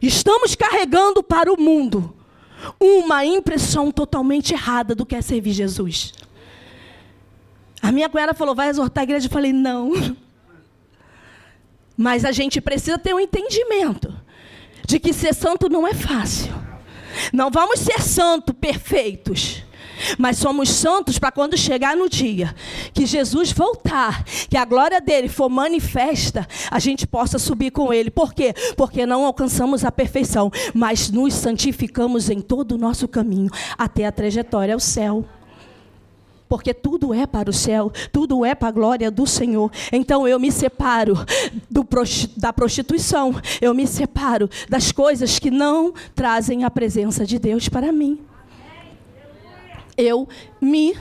Estamos 0.01 0.55
carregando 0.55 1.23
para 1.23 1.51
o 1.51 1.57
mundo 1.57 2.18
uma 2.79 3.25
impressão 3.25 3.91
totalmente 3.91 4.53
errada 4.53 4.93
do 4.93 5.05
que 5.05 5.15
é 5.15 5.21
servir 5.21 5.53
Jesus. 5.53 6.13
A 7.81 7.91
minha 7.91 8.09
cunhada 8.09 8.33
falou: 8.33 8.55
vai 8.55 8.69
exortar 8.69 9.01
a 9.01 9.03
igreja. 9.03 9.27
Eu 9.27 9.31
falei: 9.31 9.53
não. 9.53 10.15
Mas 11.95 12.23
a 12.23 12.31
gente 12.31 12.61
precisa 12.61 12.97
ter 12.97 13.13
um 13.13 13.19
entendimento 13.19 14.13
de 14.87 14.99
que 14.99 15.13
ser 15.13 15.33
santo 15.33 15.69
não 15.69 15.87
é 15.87 15.93
fácil. 15.93 16.53
Não 17.33 17.51
vamos 17.51 17.79
ser 17.79 18.01
santos 18.01 18.55
perfeitos. 18.59 19.63
Mas 20.17 20.37
somos 20.37 20.69
santos 20.69 21.17
para 21.19 21.31
quando 21.31 21.57
chegar 21.57 21.95
no 21.95 22.09
dia 22.09 22.55
que 22.93 23.05
Jesus 23.05 23.51
voltar, 23.51 24.23
que 24.49 24.57
a 24.57 24.65
glória 24.65 25.01
dele 25.01 25.29
for 25.29 25.49
manifesta, 25.49 26.47
a 26.69 26.79
gente 26.79 27.07
possa 27.07 27.37
subir 27.39 27.71
com 27.71 27.93
ele. 27.93 28.09
Por 28.09 28.33
quê? 28.33 28.53
Porque 28.75 29.05
não 29.05 29.25
alcançamos 29.25 29.83
a 29.83 29.91
perfeição, 29.91 30.51
mas 30.73 31.09
nos 31.09 31.33
santificamos 31.33 32.29
em 32.29 32.41
todo 32.41 32.73
o 32.73 32.77
nosso 32.77 33.07
caminho 33.07 33.49
até 33.77 34.05
a 34.05 34.11
trajetória 34.11 34.73
ao 34.73 34.79
céu 34.79 35.25
porque 36.49 36.73
tudo 36.73 37.13
é 37.13 37.27
para 37.27 37.47
o 37.47 37.53
céu, 37.53 37.91
tudo 38.11 38.43
é 38.43 38.55
para 38.55 38.69
a 38.69 38.71
glória 38.71 39.11
do 39.11 39.27
Senhor. 39.27 39.71
Então 39.93 40.27
eu 40.27 40.39
me 40.39 40.51
separo 40.51 41.13
do, 41.69 41.87
da 42.35 42.51
prostituição, 42.51 43.39
eu 43.61 43.71
me 43.73 43.85
separo 43.85 44.49
das 44.67 44.91
coisas 44.91 45.37
que 45.37 45.51
não 45.51 45.93
trazem 46.15 46.63
a 46.63 46.71
presença 46.71 47.23
de 47.23 47.37
Deus 47.37 47.69
para 47.69 47.91
mim 47.91 48.19
eu 49.99 50.27
me 50.61 50.95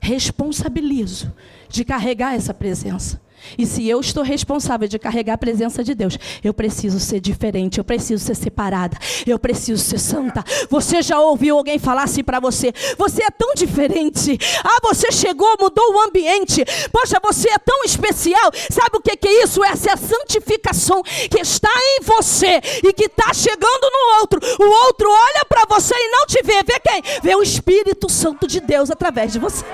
responsabilizo 0.00 1.32
de 1.68 1.84
carregar 1.84 2.34
essa 2.34 2.52
presença. 2.52 3.21
E 3.58 3.66
se 3.66 3.88
eu 3.88 4.00
estou 4.00 4.22
responsável 4.22 4.88
de 4.88 4.98
carregar 4.98 5.34
a 5.34 5.38
presença 5.38 5.82
de 5.82 5.94
Deus, 5.94 6.18
eu 6.42 6.54
preciso 6.54 6.98
ser 6.98 7.20
diferente, 7.20 7.78
eu 7.78 7.84
preciso 7.84 8.24
ser 8.24 8.34
separada, 8.34 8.96
eu 9.26 9.38
preciso 9.38 9.82
ser 9.82 9.98
santa. 9.98 10.44
Você 10.70 11.02
já 11.02 11.20
ouviu 11.20 11.58
alguém 11.58 11.78
falar 11.78 12.04
assim 12.04 12.24
para 12.24 12.40
você? 12.40 12.72
Você 12.98 13.22
é 13.22 13.30
tão 13.30 13.54
diferente. 13.54 14.38
Ah, 14.64 14.78
você 14.82 15.10
chegou, 15.12 15.56
mudou 15.60 15.94
o 15.94 16.00
ambiente. 16.00 16.64
Poxa, 16.90 17.18
você 17.22 17.50
é 17.50 17.58
tão 17.58 17.84
especial. 17.84 18.50
Sabe 18.70 18.96
o 18.96 19.00
que, 19.00 19.26
é 19.26 19.42
isso? 19.44 19.62
Essa 19.64 19.90
é 19.90 19.92
a 19.92 19.96
santificação 19.96 21.02
que 21.02 21.40
está 21.40 21.70
em 21.70 22.02
você 22.02 22.60
e 22.84 22.92
que 22.92 23.04
está 23.04 23.32
chegando 23.32 23.90
no 23.90 24.20
outro. 24.20 24.40
O 24.60 24.86
outro 24.86 25.08
olha 25.10 25.44
para 25.48 25.64
você 25.68 25.94
e 25.94 26.10
não 26.10 26.26
te 26.26 26.42
vê. 26.42 26.62
Vê 26.62 26.80
quem? 26.80 27.02
Vê 27.22 27.34
o 27.34 27.42
Espírito 27.42 28.08
Santo 28.08 28.46
de 28.46 28.60
Deus 28.60 28.90
através 28.90 29.32
de 29.32 29.38
você. 29.38 29.64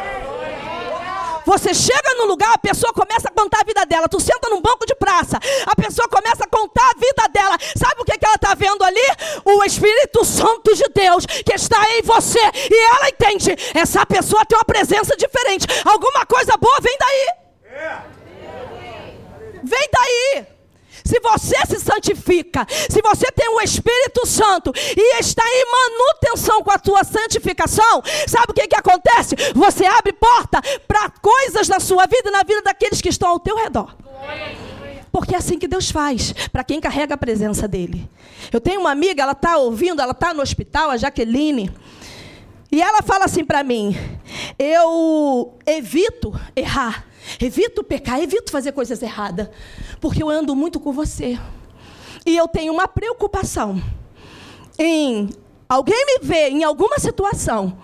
Você 1.48 1.72
chega 1.72 2.14
no 2.18 2.26
lugar, 2.26 2.52
a 2.52 2.58
pessoa 2.58 2.92
começa 2.92 3.26
a 3.26 3.32
contar 3.32 3.62
a 3.62 3.64
vida 3.64 3.86
dela. 3.86 4.06
Tu 4.06 4.20
senta 4.20 4.50
num 4.50 4.60
banco 4.60 4.84
de 4.84 4.94
praça, 4.94 5.38
a 5.66 5.74
pessoa 5.74 6.06
começa 6.06 6.44
a 6.44 6.46
contar 6.46 6.90
a 6.90 6.98
vida 6.98 7.26
dela. 7.32 7.56
Sabe 7.74 8.02
o 8.02 8.04
que, 8.04 8.18
que 8.18 8.26
ela 8.26 8.34
está 8.34 8.54
vendo 8.54 8.84
ali? 8.84 9.08
O 9.46 9.64
Espírito 9.64 10.26
Santo 10.26 10.74
de 10.74 10.84
Deus 10.94 11.24
que 11.24 11.54
está 11.54 11.82
em 11.96 12.02
você. 12.02 12.38
E 12.38 12.84
ela 12.94 13.08
entende: 13.08 13.56
essa 13.74 14.04
pessoa 14.04 14.44
tem 14.44 14.58
uma 14.58 14.64
presença 14.66 15.16
diferente. 15.16 15.66
Alguma 15.86 16.26
coisa 16.26 16.54
boa 16.58 16.80
vem 16.82 16.96
daí. 17.00 17.26
Vem 19.64 19.88
daí. 19.90 20.57
Se 21.08 21.18
você 21.20 21.56
se 21.66 21.80
santifica, 21.80 22.66
se 22.68 23.00
você 23.00 23.32
tem 23.32 23.48
o 23.48 23.62
Espírito 23.62 24.26
Santo 24.26 24.70
e 24.94 25.18
está 25.18 25.42
em 25.42 25.64
manutenção 25.72 26.62
com 26.62 26.70
a 26.70 26.78
tua 26.78 27.02
santificação, 27.02 28.02
sabe 28.26 28.50
o 28.50 28.54
que, 28.54 28.68
que 28.68 28.76
acontece? 28.76 29.34
Você 29.54 29.86
abre 29.86 30.12
porta 30.12 30.60
para 30.86 31.08
coisas 31.08 31.66
na 31.66 31.80
sua 31.80 32.04
vida 32.04 32.28
e 32.28 32.30
na 32.30 32.42
vida 32.42 32.60
daqueles 32.60 33.00
que 33.00 33.08
estão 33.08 33.30
ao 33.30 33.40
teu 33.40 33.56
redor. 33.56 33.96
Porque 35.10 35.34
é 35.34 35.38
assim 35.38 35.58
que 35.58 35.66
Deus 35.66 35.90
faz, 35.90 36.34
para 36.52 36.62
quem 36.62 36.78
carrega 36.78 37.14
a 37.14 37.18
presença 37.18 37.66
dele. 37.66 38.06
Eu 38.52 38.60
tenho 38.60 38.80
uma 38.82 38.90
amiga, 38.90 39.22
ela 39.22 39.32
está 39.32 39.56
ouvindo, 39.56 40.02
ela 40.02 40.12
está 40.12 40.34
no 40.34 40.42
hospital, 40.42 40.90
a 40.90 40.98
Jaqueline. 40.98 41.72
E 42.70 42.82
ela 42.82 43.00
fala 43.00 43.24
assim 43.24 43.46
para 43.46 43.64
mim: 43.64 43.96
eu 44.58 45.56
evito 45.66 46.38
errar, 46.54 47.06
evito 47.40 47.82
pecar, 47.82 48.20
evito 48.20 48.52
fazer 48.52 48.72
coisas 48.72 49.02
erradas, 49.02 49.48
porque 50.00 50.22
eu 50.22 50.28
ando 50.28 50.54
muito 50.54 50.80
com 50.80 50.92
você. 50.92 51.38
E 52.24 52.36
eu 52.36 52.48
tenho 52.48 52.72
uma 52.72 52.88
preocupação 52.88 53.82
em 54.78 55.30
alguém 55.68 56.04
me 56.06 56.18
ver 56.26 56.50
em 56.50 56.64
alguma 56.64 56.98
situação 56.98 57.76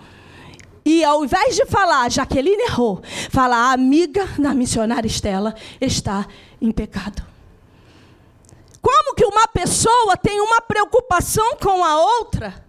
e 0.85 1.03
ao 1.03 1.25
invés 1.25 1.55
de 1.55 1.65
falar, 1.65 2.11
Jaqueline 2.11 2.61
errou, 2.61 3.01
falar, 3.31 3.69
a 3.69 3.73
amiga 3.73 4.27
da 4.37 4.53
missionária 4.53 5.07
Estela 5.07 5.55
está 5.81 6.27
em 6.61 6.71
pecado. 6.71 7.25
Como 8.79 9.15
que 9.15 9.25
uma 9.25 9.47
pessoa 9.47 10.15
tem 10.15 10.39
uma 10.39 10.61
preocupação 10.61 11.57
com 11.57 11.83
a 11.83 11.99
outra? 11.99 12.63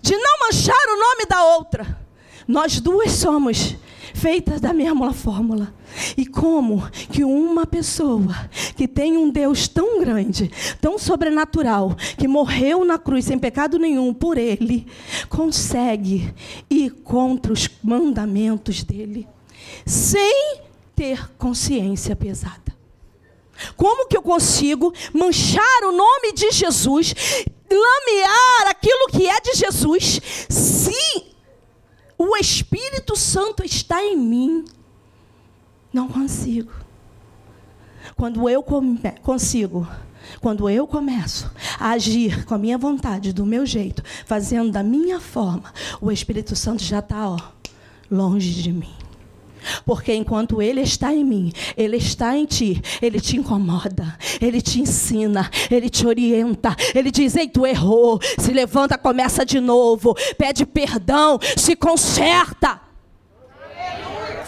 De 0.00 0.16
não 0.16 0.38
manchar 0.46 0.88
o 0.88 0.98
nome 0.98 1.26
da 1.28 1.44
outra. 1.44 2.00
Nós 2.48 2.80
duas 2.80 3.12
somos 3.12 3.76
feitas 4.20 4.60
da 4.60 4.72
mesma 4.72 5.12
fórmula. 5.14 5.74
E 6.16 6.26
como 6.26 6.88
que 7.10 7.24
uma 7.24 7.66
pessoa 7.66 8.48
que 8.76 8.86
tem 8.86 9.16
um 9.16 9.30
Deus 9.30 9.66
tão 9.66 9.98
grande, 10.00 10.50
tão 10.80 10.98
sobrenatural, 10.98 11.96
que 12.18 12.28
morreu 12.28 12.84
na 12.84 12.98
cruz 12.98 13.24
sem 13.24 13.38
pecado 13.38 13.78
nenhum 13.78 14.12
por 14.12 14.36
ele, 14.36 14.86
consegue 15.28 16.32
ir 16.68 16.90
contra 17.02 17.52
os 17.52 17.68
mandamentos 17.82 18.84
dele, 18.84 19.26
sem 19.86 20.60
ter 20.94 21.30
consciência 21.38 22.14
pesada? 22.14 22.70
Como 23.76 24.06
que 24.06 24.16
eu 24.16 24.22
consigo 24.22 24.92
manchar 25.12 25.82
o 25.84 25.92
nome 25.92 26.32
de 26.34 26.50
Jesus, 26.50 27.14
lamear 27.70 28.68
aquilo 28.68 29.08
que 29.10 29.26
é 29.26 29.40
de 29.40 29.54
Jesus, 29.54 30.20
se 30.48 31.29
o 32.22 32.36
Espírito 32.36 33.16
Santo 33.16 33.64
está 33.64 34.04
em 34.04 34.14
mim. 34.14 34.66
Não 35.90 36.06
consigo. 36.06 36.70
Quando 38.14 38.46
eu 38.46 38.62
consigo, 39.22 39.88
quando 40.38 40.68
eu 40.68 40.86
começo 40.86 41.50
a 41.78 41.92
agir 41.92 42.44
com 42.44 42.54
a 42.54 42.58
minha 42.58 42.76
vontade, 42.76 43.32
do 43.32 43.46
meu 43.46 43.64
jeito, 43.64 44.02
fazendo 44.26 44.70
da 44.70 44.82
minha 44.82 45.18
forma, 45.18 45.72
o 45.98 46.12
Espírito 46.12 46.54
Santo 46.54 46.82
já 46.82 46.98
está 46.98 47.36
longe 48.10 48.62
de 48.62 48.70
mim. 48.70 48.99
Porque 49.84 50.14
enquanto 50.14 50.60
Ele 50.60 50.80
está 50.80 51.12
em 51.14 51.24
mim, 51.24 51.52
Ele 51.76 51.96
está 51.96 52.36
em 52.36 52.44
ti, 52.44 52.80
Ele 53.00 53.20
te 53.20 53.36
incomoda, 53.36 54.16
Ele 54.40 54.60
te 54.60 54.80
ensina, 54.80 55.50
Ele 55.70 55.88
te 55.88 56.06
orienta, 56.06 56.74
Ele 56.94 57.10
diz: 57.10 57.36
Ei, 57.36 57.48
tu 57.48 57.66
errou, 57.66 58.20
se 58.38 58.52
levanta, 58.52 58.98
começa 58.98 59.44
de 59.44 59.60
novo, 59.60 60.14
pede 60.36 60.66
perdão, 60.66 61.38
se 61.56 61.76
conserta. 61.76 62.89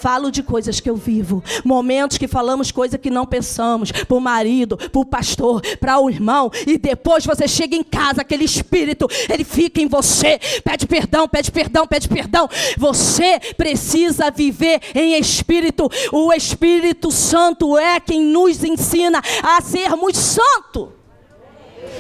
Falo 0.03 0.33
de 0.33 0.43
coisas 0.43 0.81
que 0.81 0.91
eu 0.91 0.97
vivo, 0.97 1.45
momentos 1.65 2.19
que 2.19 2.27
falamos 2.27 2.73
coisas 2.73 3.01
que 3.01 3.09
não 3.09 3.25
pensamos, 3.25 3.93
para 3.93 4.17
o 4.17 4.21
marido, 4.21 4.77
para 4.77 5.01
o 5.01 5.05
pastor, 5.05 5.63
para 5.79 5.97
o 6.01 6.11
irmão, 6.11 6.51
e 6.67 6.77
depois 6.77 7.25
você 7.25 7.47
chega 7.47 7.77
em 7.77 7.85
casa, 7.85 8.23
aquele 8.23 8.43
espírito, 8.43 9.07
ele 9.31 9.45
fica 9.45 9.81
em 9.81 9.87
você, 9.87 10.41
pede 10.65 10.89
perdão, 10.89 11.29
pede 11.29 11.53
perdão, 11.53 11.87
pede 11.87 12.09
perdão. 12.09 12.49
Você 12.77 13.39
precisa 13.57 14.29
viver 14.29 14.81
em 14.93 15.17
espírito. 15.17 15.89
O 16.11 16.33
Espírito 16.33 17.13
Santo 17.13 17.79
é 17.79 18.01
quem 18.01 18.25
nos 18.25 18.65
ensina 18.65 19.23
a 19.41 19.61
sermos 19.61 20.17
santos 20.17 20.89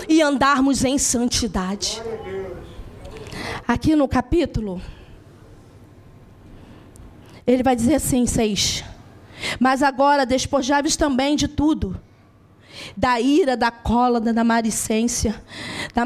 e 0.08 0.20
andarmos 0.20 0.84
em 0.84 0.98
santidade. 0.98 2.02
Aqui 3.64 3.94
no 3.94 4.08
capítulo 4.08 4.82
ele 7.46 7.62
vai 7.62 7.74
dizer 7.76 7.96
assim, 7.96 8.26
seis. 8.26 8.84
Mas 9.58 9.82
agora 9.82 10.24
despojai-vos 10.24 10.96
também 10.96 11.36
de 11.36 11.48
tudo. 11.48 12.00
Da 12.96 13.20
ira, 13.20 13.56
da 13.56 13.70
cola, 13.70 14.20
da 14.20 14.44
malicência, 14.44 15.42
da 15.94 16.04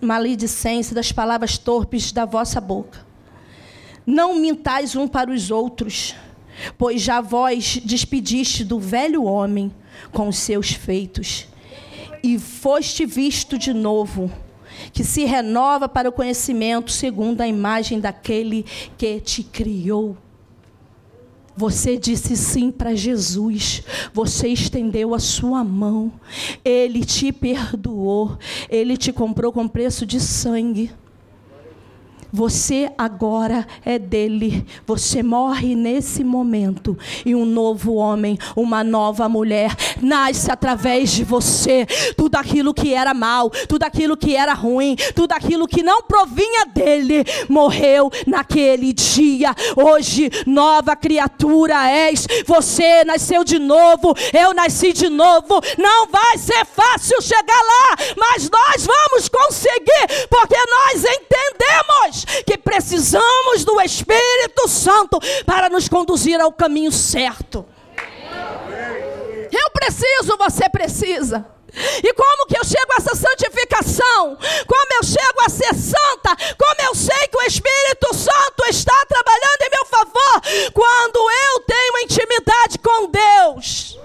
maledicência, 0.00 0.94
das 0.94 1.10
palavras 1.10 1.58
torpes 1.58 2.12
da 2.12 2.24
vossa 2.24 2.60
boca. 2.60 3.04
Não 4.06 4.36
mintais 4.36 4.94
um 4.94 5.08
para 5.08 5.30
os 5.30 5.50
outros, 5.50 6.14
pois 6.78 7.02
já 7.02 7.20
vós 7.20 7.80
despediste 7.84 8.64
do 8.64 8.78
velho 8.78 9.24
homem 9.24 9.74
com 10.12 10.28
os 10.28 10.38
seus 10.38 10.70
feitos, 10.70 11.48
e 12.22 12.38
foste 12.38 13.04
visto 13.04 13.58
de 13.58 13.72
novo, 13.72 14.30
que 14.92 15.02
se 15.02 15.24
renova 15.24 15.88
para 15.88 16.08
o 16.08 16.12
conhecimento 16.12 16.92
segundo 16.92 17.40
a 17.40 17.48
imagem 17.48 17.98
daquele 17.98 18.64
que 18.96 19.20
te 19.20 19.42
criou. 19.42 20.16
Você 21.56 21.96
disse 21.96 22.36
sim 22.36 22.70
para 22.70 22.94
Jesus. 22.94 23.82
Você 24.12 24.48
estendeu 24.48 25.14
a 25.14 25.18
sua 25.18 25.64
mão. 25.64 26.12
Ele 26.64 27.04
te 27.04 27.32
perdoou. 27.32 28.36
Ele 28.68 28.96
te 28.96 29.12
comprou 29.12 29.50
com 29.50 29.66
preço 29.66 30.04
de 30.04 30.20
sangue. 30.20 30.90
Você 32.32 32.90
agora 32.98 33.66
é 33.84 33.98
dele. 33.98 34.66
Você 34.86 35.22
morre 35.22 35.74
nesse 35.74 36.24
momento. 36.24 36.96
E 37.24 37.34
um 37.34 37.44
novo 37.44 37.94
homem, 37.94 38.38
uma 38.54 38.82
nova 38.82 39.28
mulher, 39.28 39.74
nasce 40.00 40.50
através 40.50 41.10
de 41.10 41.24
você. 41.24 41.86
Tudo 42.16 42.36
aquilo 42.36 42.74
que 42.74 42.92
era 42.92 43.14
mal, 43.14 43.50
tudo 43.68 43.84
aquilo 43.84 44.16
que 44.16 44.36
era 44.36 44.52
ruim, 44.52 44.96
tudo 45.14 45.32
aquilo 45.32 45.66
que 45.66 45.82
não 45.82 46.02
provinha 46.02 46.66
dele, 46.66 47.24
morreu 47.48 48.10
naquele 48.26 48.92
dia. 48.92 49.54
Hoje, 49.76 50.30
nova 50.46 50.96
criatura 50.96 51.88
és. 51.88 52.26
Você 52.46 53.04
nasceu 53.04 53.44
de 53.44 53.58
novo. 53.58 54.14
Eu 54.32 54.52
nasci 54.52 54.92
de 54.92 55.08
novo. 55.08 55.60
Não 55.78 56.06
vai 56.06 56.38
ser 56.38 56.64
fácil 56.64 57.20
chegar 57.22 57.62
lá, 57.62 57.96
mas 58.16 58.50
nós 58.50 58.86
vamos 58.86 59.28
conseguir, 59.28 60.26
porque 60.28 60.56
nós 60.56 61.04
entendemos 61.04 62.15
que 62.24 62.56
precisamos 62.58 63.64
do 63.64 63.80
Espírito 63.80 64.68
Santo 64.68 65.18
para 65.44 65.68
nos 65.68 65.88
conduzir 65.88 66.40
ao 66.40 66.52
caminho 66.52 66.92
certo. 66.92 67.66
Eu 69.52 69.70
preciso, 69.72 70.36
você 70.38 70.68
precisa. 70.68 71.46
E 72.02 72.12
como 72.14 72.46
que 72.46 72.58
eu 72.58 72.64
chego 72.64 72.92
a 72.92 72.96
essa 72.96 73.14
santificação? 73.14 74.38
Como 74.66 74.94
eu 74.94 75.02
chego 75.02 75.40
a 75.44 75.48
ser 75.48 75.74
santa? 75.74 76.34
Como 76.56 76.88
eu 76.88 76.94
sei 76.94 77.28
que 77.28 77.36
o 77.36 77.42
Espírito 77.42 78.14
Santo 78.14 78.64
está 78.70 78.94
trabalhando 79.06 79.62
em 79.62 79.70
meu 79.70 79.86
favor? 79.86 80.72
Quando 80.72 81.18
eu 81.18 81.60
tenho 81.60 81.98
intimidade 81.98 82.78
com 82.78 83.10
Deus. 83.10 83.98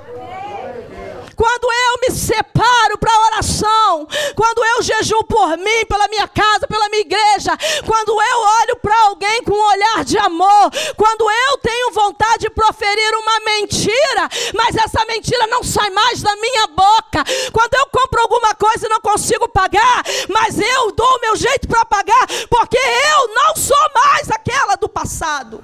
Quando 1.42 1.64
eu 1.64 1.98
me 2.02 2.16
separo 2.16 3.00
para 3.00 3.12
a 3.12 3.26
oração, 3.26 4.08
quando 4.36 4.64
eu 4.64 4.82
jejuo 4.84 5.24
por 5.24 5.58
mim, 5.58 5.86
pela 5.90 6.08
minha 6.08 6.28
casa, 6.28 6.68
pela 6.68 6.88
minha 6.90 7.02
igreja, 7.02 7.58
quando 7.84 8.12
eu 8.12 8.40
olho 8.62 8.76
para 8.76 8.96
alguém 9.08 9.44
com 9.44 9.54
um 9.54 9.70
olhar 9.70 10.06
de 10.06 10.20
amor, 10.20 10.70
quando 10.96 11.28
eu 11.30 11.58
tenho 11.58 11.92
vontade 11.94 12.42
de 12.42 12.50
proferir 12.52 13.12
uma 13.16 13.40
mentira, 13.40 14.30
mas 14.54 14.76
essa 14.76 15.04
mentira 15.06 15.48
não 15.48 15.64
sai 15.64 15.90
mais 15.90 16.22
da 16.22 16.36
minha 16.36 16.68
boca, 16.68 17.24
quando 17.52 17.74
eu 17.74 17.88
compro 17.88 18.22
alguma 18.22 18.54
coisa 18.54 18.86
e 18.86 18.90
não 18.90 19.02
consigo 19.02 19.48
pagar, 19.50 20.04
mas 20.30 20.60
eu 20.60 20.92
dou 20.92 21.18
o 21.18 21.22
meu 21.22 21.36
jeito 21.36 21.68
para 21.68 21.84
pagar, 21.86 22.28
porque 22.52 22.78
eu 22.78 23.28
não 23.30 23.56
sou 23.56 23.90
mais 23.96 24.30
aquela 24.30 24.76
do 24.76 24.88
passado. 24.88 25.64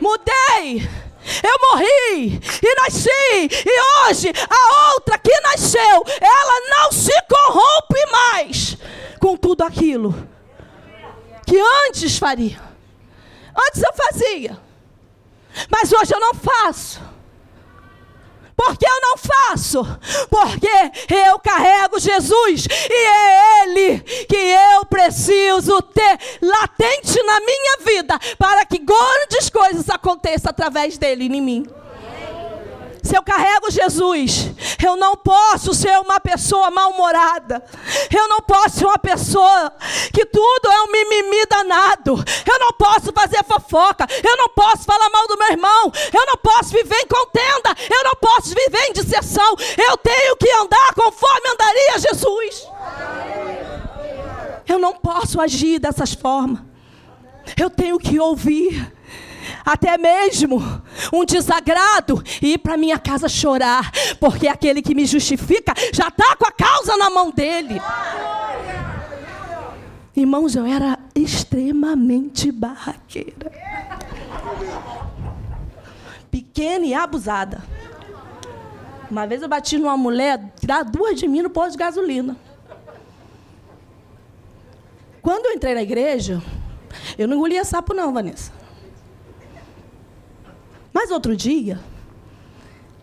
Mudei. 0.00 0.88
Eu 1.42 1.56
morri 1.70 2.40
e 2.62 2.74
nasci, 2.82 3.64
e 3.66 4.08
hoje 4.08 4.32
a 4.48 4.92
outra 4.94 5.18
que 5.18 5.38
nasceu, 5.40 6.04
ela 6.20 6.60
não 6.78 6.92
se 6.92 7.12
corrompe 7.28 8.06
mais 8.10 8.76
com 9.20 9.36
tudo 9.36 9.62
aquilo 9.62 10.28
que 11.46 11.58
antes 11.88 12.16
faria. 12.30 12.60
Antes 13.68 13.82
eu 13.82 13.92
fazia, 13.92 14.58
mas 15.68 15.92
hoje 15.92 16.14
eu 16.14 16.20
não 16.20 16.32
faço. 16.34 17.00
Porque 18.54 18.84
eu 18.84 19.00
não 19.00 19.16
faço? 19.16 19.82
Porque 20.28 21.14
eu 21.14 21.38
carrego 21.38 21.98
Jesus 21.98 22.66
e 22.70 22.92
é 22.92 23.62
Ele 23.62 24.00
que 24.00 24.36
eu 24.36 24.84
preciso 24.84 25.80
ter 25.80 26.18
latente 26.42 27.22
na 27.22 27.40
minha 27.40 27.78
vida 27.84 28.18
para 28.38 28.66
que 28.66 28.78
grandes 28.78 29.48
coisas 29.48 29.88
aconteçam 29.88 30.50
através 30.50 30.98
dele 30.98 31.24
em 31.24 31.40
mim. 31.40 31.66
Se 33.02 33.16
eu 33.16 33.22
carrego 33.22 33.70
Jesus, 33.70 34.50
eu 34.84 34.96
não 34.96 35.16
posso 35.16 35.72
ser 35.72 35.98
uma 36.00 36.20
pessoa 36.20 36.70
mal-humorada. 36.70 37.64
Eu 38.14 38.28
não 38.28 38.40
posso 38.40 38.78
ser 38.78 38.84
uma 38.84 38.98
pessoa 38.98 39.72
que 40.12 40.24
tudo 40.26 40.70
é 40.70 40.82
um 40.82 40.92
mimimi 40.92 41.46
danado. 41.46 42.22
Eu 42.46 42.58
não 42.58 42.72
posso 42.72 43.12
fazer 43.12 43.42
fofoca. 43.44 44.06
Eu 44.22 44.36
não 44.36 44.48
posso 44.50 44.84
falar 44.84 45.08
mal 45.10 45.26
do 45.26 45.38
meu 45.38 45.48
irmão. 45.48 45.92
Eu 46.12 46.26
não 46.26 46.36
posso 46.36 46.70
viver 46.70 46.96
em 46.96 47.06
contenda. 47.06 47.74
Eu 47.90 48.04
não 48.04 48.14
posso 48.20 48.48
viver 48.54 48.88
em 48.88 48.92
disseção. 48.92 49.54
Eu 49.78 49.96
tenho 49.96 50.36
que 50.36 50.50
andar 50.52 50.94
conforme 50.94 51.48
andaria 51.48 51.98
Jesus. 51.98 52.68
Eu 54.68 54.78
não 54.78 54.94
posso 54.94 55.40
agir 55.40 55.78
dessas 55.78 56.12
formas. 56.12 56.62
Eu 57.56 57.70
tenho 57.70 57.98
que 57.98 58.20
ouvir 58.20 58.92
até 59.64 59.96
mesmo 59.98 60.60
um 61.12 61.24
desagrado 61.24 62.22
e 62.40 62.54
ir 62.54 62.58
para 62.58 62.76
minha 62.76 62.98
casa 62.98 63.28
chorar, 63.28 63.90
porque 64.18 64.48
aquele 64.48 64.82
que 64.82 64.94
me 64.94 65.06
justifica 65.06 65.72
já 65.92 66.08
está 66.08 66.36
com 66.36 66.46
a 66.46 66.52
causa 66.52 66.96
na 66.96 67.10
mão 67.10 67.30
dele. 67.30 67.80
Irmãos, 70.16 70.54
eu 70.54 70.66
era 70.66 70.98
extremamente 71.14 72.50
barraqueira. 72.52 73.50
Pequena 76.30 76.84
e 76.84 76.94
abusada. 76.94 77.62
Uma 79.10 79.26
vez 79.26 79.42
eu 79.42 79.48
bati 79.48 79.78
numa 79.78 79.96
mulher, 79.96 80.40
tirar 80.58 80.84
duas 80.84 81.18
de 81.18 81.26
mim 81.26 81.42
no 81.42 81.50
posto 81.50 81.72
de 81.72 81.78
gasolina. 81.78 82.36
Quando 85.22 85.46
eu 85.46 85.52
entrei 85.52 85.74
na 85.74 85.82
igreja, 85.82 86.42
eu 87.18 87.26
não 87.26 87.36
engolia 87.36 87.64
sapo 87.64 87.92
não, 87.92 88.12
Vanessa. 88.12 88.59
Mas 91.02 91.10
outro 91.10 91.34
dia, 91.34 91.80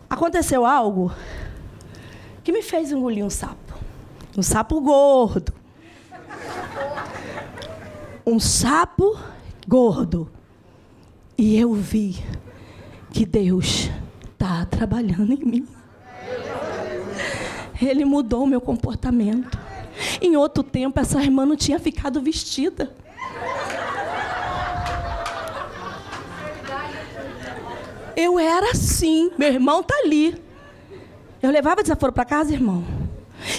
aconteceu 0.08 0.64
algo 0.64 1.12
que 2.44 2.52
me 2.52 2.62
fez 2.62 2.92
engolir 2.92 3.24
um 3.24 3.28
sapo. 3.28 3.74
Um 4.36 4.42
sapo 4.42 4.80
gordo. 4.80 5.52
Um 8.24 8.38
sapo 8.38 9.18
gordo. 9.66 10.30
E 11.36 11.58
eu 11.58 11.74
vi 11.74 12.22
que 13.12 13.26
Deus 13.26 13.90
está 14.32 14.64
trabalhando 14.64 15.32
em 15.32 15.44
mim. 15.44 15.68
Ele 17.82 18.04
mudou 18.04 18.44
o 18.44 18.46
meu 18.46 18.60
comportamento. 18.60 19.58
Em 20.22 20.36
outro 20.36 20.62
tempo, 20.62 21.00
essa 21.00 21.20
irmã 21.20 21.44
não 21.44 21.56
tinha 21.56 21.80
ficado 21.80 22.22
vestida. 22.22 22.94
Eu 28.18 28.36
era 28.36 28.72
assim. 28.72 29.30
Meu 29.38 29.46
irmão 29.46 29.80
tá 29.80 29.94
ali. 30.02 30.42
Eu 31.40 31.52
levava 31.52 31.84
desaforo 31.84 32.12
para 32.12 32.24
casa, 32.24 32.52
irmão. 32.52 32.84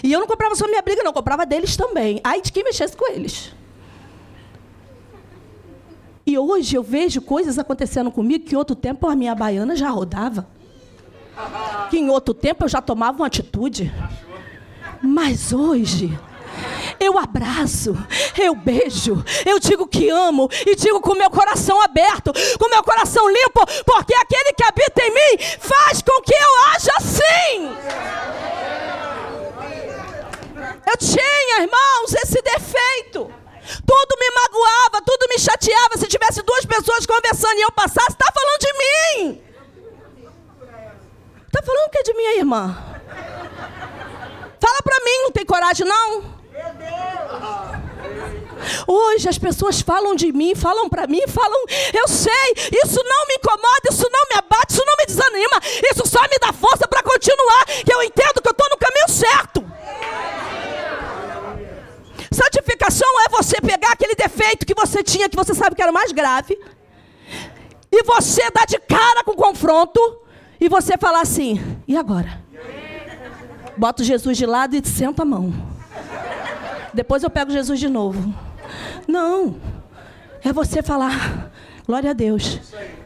E 0.03 0.11
eu 0.11 0.19
não 0.19 0.27
comprava 0.27 0.53
só 0.53 0.67
minha 0.67 0.81
briga, 0.81 1.01
não. 1.01 1.11
Eu 1.11 1.13
comprava 1.13 1.45
deles 1.45 1.77
também. 1.77 2.19
Aí 2.25 2.41
de 2.41 2.51
quem 2.51 2.61
mexesse 2.61 2.97
com 2.97 3.09
eles. 3.09 3.55
E 6.25 6.37
hoje 6.37 6.75
eu 6.75 6.83
vejo 6.83 7.21
coisas 7.21 7.57
acontecendo 7.57 8.11
comigo 8.11 8.43
que 8.43 8.53
em 8.53 8.57
outro 8.57 8.75
tempo 8.75 9.07
a 9.07 9.15
minha 9.15 9.33
baiana 9.33 9.77
já 9.77 9.89
rodava. 9.89 10.45
Que 11.89 11.97
em 11.97 12.09
outro 12.09 12.33
tempo 12.33 12.65
eu 12.65 12.67
já 12.67 12.81
tomava 12.81 13.17
uma 13.17 13.27
atitude. 13.27 13.89
Mas 15.01 15.53
hoje 15.53 16.19
eu 16.99 17.17
abraço, 17.17 17.95
eu 18.37 18.55
beijo, 18.55 19.23
eu 19.45 19.59
digo 19.59 19.87
que 19.87 20.09
amo 20.09 20.49
e 20.65 20.75
digo 20.75 21.01
com 21.01 21.15
meu 21.15 21.29
coração 21.29 21.81
aberto, 21.81 22.31
com 22.59 22.69
meu 22.69 22.83
coração 22.83 23.27
limpo, 23.29 23.65
porque 23.85 24.13
aquele 24.15 24.53
que 24.53 24.63
habita 24.63 25.01
em 25.03 25.11
mim 25.11 25.43
faz 25.59 26.01
com 26.01 26.21
que 26.21 26.33
eu 26.33 26.65
haja 26.67 26.91
assim. 26.97 28.09
Eu 30.91 30.97
tinha, 30.97 31.61
irmãos, 31.61 32.13
esse 32.13 32.41
defeito. 32.41 33.31
Tudo 33.85 34.17
me 34.19 34.31
magoava, 34.31 35.01
tudo 35.05 35.27
me 35.29 35.37
chateava. 35.37 35.97
Se 35.97 36.07
tivesse 36.07 36.41
duas 36.41 36.65
pessoas 36.65 37.05
conversando 37.05 37.59
e 37.59 37.61
eu 37.61 37.71
passasse, 37.71 38.11
está 38.11 38.31
falando 38.33 38.59
de 38.59 38.73
mim. 38.73 39.43
Está 41.45 41.61
falando 41.63 41.87
o 41.87 41.89
que 41.91 42.03
de 42.03 42.13
minha 42.13 42.37
irmã? 42.37 42.75
Fala 44.59 44.81
para 44.83 45.05
mim, 45.05 45.23
não 45.23 45.31
tem 45.31 45.45
coragem 45.45 45.85
não? 45.85 46.38
Hoje 48.87 49.29
as 49.29 49.37
pessoas 49.37 49.81
falam 49.81 50.15
de 50.15 50.31
mim, 50.31 50.55
falam 50.55 50.89
para 50.89 51.07
mim, 51.07 51.21
falam, 51.27 51.65
eu 51.93 52.07
sei, 52.07 52.53
isso 52.83 53.01
não 53.03 53.27
me 53.27 53.35
incomoda, 53.35 53.89
isso 53.89 54.07
não 54.11 54.21
me 54.31 54.37
abate, 54.37 54.73
isso 54.73 54.83
não 54.85 54.95
me 54.97 55.05
desanima, 55.05 55.59
isso 55.91 56.05
só 56.07 56.21
me 56.23 56.37
dá 56.39 56.53
força 56.53 56.87
para 56.87 57.03
continuar, 57.03 57.65
que 57.65 57.93
eu 57.93 58.03
entendo 58.03 58.41
que 58.41 58.47
eu 58.47 58.51
estou 58.51 58.69
no 58.69 58.77
caminho 58.77 59.09
certo. 59.09 59.65
Santificação 62.31 63.07
é 63.25 63.29
você 63.29 63.59
pegar 63.59 63.91
aquele 63.91 64.15
defeito 64.15 64.65
que 64.65 64.75
você 64.75 65.03
tinha, 65.03 65.27
que 65.27 65.35
você 65.35 65.53
sabe 65.53 65.75
que 65.75 65.81
era 65.81 65.91
o 65.91 65.93
mais 65.93 66.11
grave, 66.11 66.57
e 67.91 68.03
você 68.03 68.49
dar 68.51 68.65
de 68.65 68.79
cara 68.79 69.23
com 69.23 69.31
o 69.31 69.35
confronto, 69.35 69.99
e 70.59 70.69
você 70.69 70.97
falar 70.97 71.21
assim: 71.21 71.59
e 71.87 71.97
agora? 71.97 72.43
Bota 73.77 74.03
Jesus 74.03 74.37
de 74.37 74.45
lado 74.45 74.75
e 74.75 74.85
senta 74.85 75.23
a 75.23 75.25
mão. 75.25 75.53
Depois 76.93 77.23
eu 77.23 77.29
pego 77.29 77.51
Jesus 77.51 77.79
de 77.79 77.87
novo. 77.87 78.33
Não. 79.07 79.59
É 80.43 80.53
você 80.53 80.81
falar, 80.81 81.51
glória 81.85 82.11
a 82.11 82.13
Deus. 82.13 82.59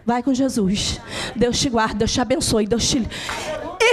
Vai 0.06 0.21
com 0.21 0.34
Jesus. 0.34 0.99
Deus 1.36 1.60
te 1.60 1.69
guarda, 1.69 1.95
Deus 1.95 2.12
te 2.12 2.21
abençoe, 2.21 2.67
Deus 2.67 2.88
te. 2.88 3.08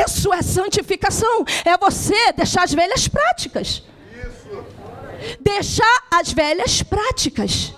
Isso 0.04 0.32
é 0.32 0.42
santificação. 0.42 1.44
É 1.64 1.76
você 1.76 2.32
deixar 2.32 2.64
as 2.64 2.74
velhas 2.74 3.08
práticas. 3.08 3.82
Deixar 5.40 6.02
as 6.10 6.32
velhas 6.32 6.82
práticas. 6.82 7.74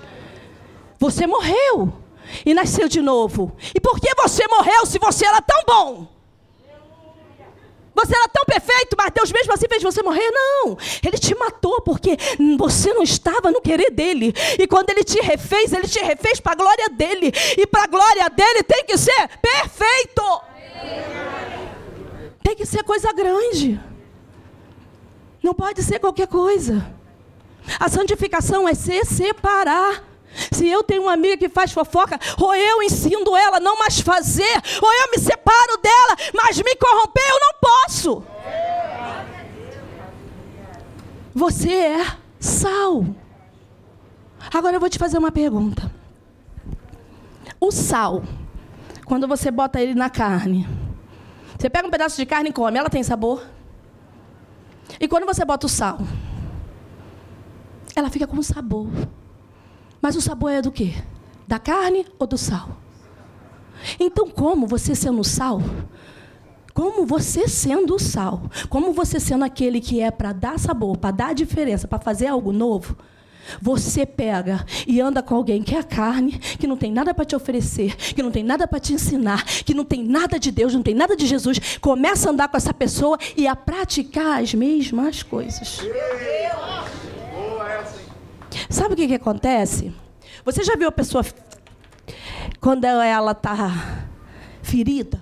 Você 0.99 1.27
morreu 1.27 1.93
e 2.47 2.55
nasceu 2.55 2.89
de 2.89 3.01
novo. 3.01 3.57
E 3.75 3.81
por 3.81 4.01
que 4.01 4.15
você 4.15 4.47
morreu 4.49 4.87
se 4.87 4.99
você 4.99 5.27
era 5.27 5.43
tão 5.43 5.63
bom? 5.67 6.22
Você 7.95 8.17
era 8.17 8.29
tão 8.29 8.45
perfeito, 8.45 8.97
mas 8.97 9.11
Deus 9.15 9.33
mesmo 9.33 9.53
assim 9.53 9.67
fez 9.69 9.83
você 9.83 10.03
morrer? 10.03 10.31
Não. 10.31 10.77
Ele 11.05 11.19
te 11.19 11.35
matou 11.35 11.81
porque 11.83 12.17
você 12.59 12.93
não 12.95 13.03
estava 13.03 13.51
no 13.51 13.61
querer 13.61 13.91
dele. 13.91 14.33
E 14.59 14.67
quando 14.67 14.91
ele 14.91 15.05
te 15.05 15.21
refez, 15.21 15.73
ele 15.73 15.87
te 15.87 16.01
refez 16.01 16.41
para 16.41 16.53
a 16.53 16.57
glória 16.57 16.89
dele. 16.89 17.33
E 17.57 17.67
para 17.67 17.85
a 17.85 17.87
glória 17.87 18.29
dele 18.31 18.63
tem 18.63 18.85
que 18.85 18.97
ser 18.97 19.29
perfeito. 19.41 20.43
Tem 22.43 22.57
que 22.57 22.67
ser 22.67 22.83
coisa 22.83 23.13
grande. 23.13 23.81
Não 25.43 25.55
pode 25.55 25.83
ser 25.83 25.99
qualquer 25.99 26.29
coisa. 26.29 26.95
A 27.79 27.89
santificação 27.89 28.69
é 28.69 28.75
se 28.75 29.05
separar. 29.05 30.12
Se 30.51 30.67
eu 30.67 30.83
tenho 30.83 31.03
uma 31.03 31.13
amiga 31.13 31.37
que 31.37 31.49
faz 31.49 31.73
fofoca, 31.73 32.19
ou 32.41 32.55
eu 32.55 32.83
ensino 32.83 33.37
ela 33.37 33.59
a 33.59 33.61
não 33.61 33.79
mais 33.79 34.01
fazer, 34.01 34.63
ou 34.81 34.93
eu 34.93 35.11
me 35.11 35.19
separo 35.19 35.79
dela, 35.83 36.17
mas 36.35 36.57
me 36.59 36.75
corromper 36.77 37.25
eu 37.29 37.41
não 37.41 37.55
posso. 37.61 38.25
Você 41.35 41.73
é 41.73 42.07
sal. 42.39 43.05
Agora 44.53 44.77
eu 44.77 44.81
vou 44.81 44.91
te 44.91 44.99
fazer 44.99 45.19
uma 45.19 45.33
pergunta. 45.33 45.91
O 47.61 47.71
sal, 47.71 48.23
quando 49.05 49.29
você 49.29 49.51
bota 49.51 49.81
ele 49.81 49.95
na 49.95 50.11
carne, 50.11 50.69
você 51.59 51.71
pega 51.71 51.87
um 51.87 51.91
pedaço 51.91 52.17
de 52.17 52.27
carne 52.27 52.51
e 52.51 52.53
come, 52.53 52.79
ela 52.79 52.91
tem 52.91 53.03
sabor? 53.03 53.47
E 54.99 55.07
quando 55.07 55.25
você 55.25 55.45
bota 55.45 55.67
o 55.67 55.71
sal, 55.71 55.99
ela 57.95 58.11
fica 58.11 58.27
com 58.27 58.43
sabor. 58.43 58.89
Mas 60.03 60.17
o 60.17 60.21
sabor 60.21 60.51
é 60.51 60.61
do 60.61 60.73
quê? 60.73 60.93
Da 61.47 61.61
carne 61.61 62.05
ou 62.19 62.27
do 62.27 62.37
sal? 62.37 62.77
Então, 64.01 64.29
como 64.29 64.67
você 64.67 64.97
sendo 64.97 65.23
sal, 65.23 65.63
como 66.75 67.07
você 67.07 67.47
sendo 67.47 67.99
sal, 68.01 68.43
como 68.69 68.93
você 68.93 69.21
sendo 69.21 69.45
aquele 69.45 69.81
que 69.81 70.01
é 70.01 70.11
para 70.11 70.33
dar 70.33 70.59
sabor, 70.59 70.97
para 70.97 71.13
dar 71.13 71.35
diferença, 71.35 71.87
para 71.87 72.01
fazer 72.01 72.27
algo 72.27 72.53
novo, 72.53 72.97
você 73.61 74.05
pega 74.07 74.65
e 74.87 75.01
anda 75.01 75.23
com 75.23 75.35
alguém 75.35 75.63
que 75.63 75.75
é 75.75 75.79
a 75.79 75.85
carne, 75.85 76.39
que 76.39 76.67
não 76.67 76.77
tem 76.77 76.93
nada 76.93 77.13
para 77.15 77.25
te 77.25 77.37
oferecer, 77.37 77.95
que 77.97 78.23
não 78.23 78.31
tem 78.31 78.43
nada 78.43 78.67
para 78.67 78.81
te 78.81 78.93
ensinar, 78.93 79.45
que 79.45 79.75
não 79.75 79.85
tem 79.85 80.03
nada 80.03 80.39
de 80.39 80.51
Deus, 80.51 80.75
não 80.75 80.83
tem 80.83 80.95
nada 80.95 81.17
de 81.17 81.27
Jesus, 81.27 81.59
começa 81.81 82.29
a 82.29 82.33
andar 82.33 82.49
com 82.49 82.57
essa 82.57 82.75
pessoa 82.75 83.19
e 83.37 83.47
a 83.47 83.55
praticar 83.55 84.43
as 84.43 84.55
mesmas 84.55 85.23
coisas. 85.23 85.81
Sabe 88.73 88.95
o 88.95 88.97
que, 88.97 89.07
que 89.07 89.15
acontece? 89.15 89.95
Você 90.47 90.65
já 90.65 90.75
viu 90.77 90.89
a 90.89 90.93
pessoa 90.93 91.23
quando 92.59 92.85
ela 92.85 93.33
está 93.33 94.09
ferida? 94.63 95.22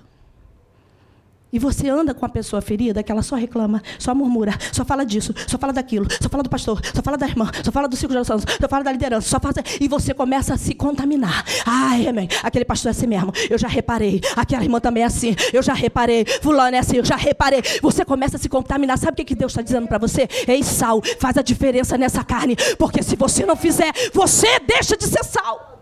E 1.51 1.59
você 1.59 1.89
anda 1.89 2.13
com 2.13 2.25
a 2.25 2.29
pessoa 2.29 2.61
ferida 2.61 3.03
que 3.03 3.11
ela 3.11 3.21
só 3.21 3.35
reclama, 3.35 3.81
só 3.99 4.15
murmura, 4.15 4.53
só 4.71 4.85
fala 4.85 5.05
disso, 5.05 5.33
só 5.47 5.57
fala 5.57 5.73
daquilo, 5.73 6.07
só 6.21 6.29
fala 6.29 6.43
do 6.43 6.49
pastor, 6.49 6.81
só 6.93 7.01
fala 7.01 7.17
da 7.17 7.27
irmã, 7.27 7.49
só 7.63 7.71
fala 7.71 7.87
do 7.87 7.95
ciclo 7.95 8.13
de 8.13 8.17
oração, 8.17 8.39
só 8.39 8.67
fala 8.69 8.83
da 8.83 8.91
liderança, 8.91 9.27
só 9.27 9.39
fala. 9.39 9.53
E 9.79 9.87
você 9.87 10.13
começa 10.13 10.53
a 10.53 10.57
se 10.57 10.73
contaminar. 10.73 11.43
Ai, 11.65 12.07
amém. 12.07 12.29
Aquele 12.41 12.63
pastor 12.63 12.89
é 12.89 12.91
assim 12.91 13.07
mesmo. 13.07 13.33
Eu 13.49 13.57
já 13.57 13.67
reparei. 13.67 14.21
Aquela 14.35 14.63
irmã 14.63 14.79
também 14.79 15.03
é 15.03 15.05
assim. 15.05 15.35
Eu 15.51 15.61
já 15.61 15.73
reparei. 15.73 16.25
Fulano 16.41 16.75
é 16.75 16.79
assim. 16.79 16.97
Eu 16.97 17.05
já 17.05 17.15
reparei. 17.15 17.61
Você 17.81 18.05
começa 18.05 18.37
a 18.37 18.39
se 18.39 18.47
contaminar. 18.47 18.97
Sabe 18.97 19.21
o 19.21 19.25
que, 19.25 19.35
Deus 19.35 19.51
está 19.51 19.61
dizendo 19.61 19.87
para 19.87 19.97
você? 19.97 20.27
Ei, 20.47 20.63
sal, 20.63 21.01
faz 21.19 21.37
a 21.37 21.41
diferença 21.41 21.97
nessa 21.97 22.23
carne. 22.23 22.55
Porque 22.77 23.03
se 23.03 23.15
você 23.15 23.45
não 23.45 23.55
fizer, 23.55 23.91
você 24.13 24.59
deixa 24.59 24.95
de 24.95 25.05
ser 25.05 25.23
sal. 25.23 25.79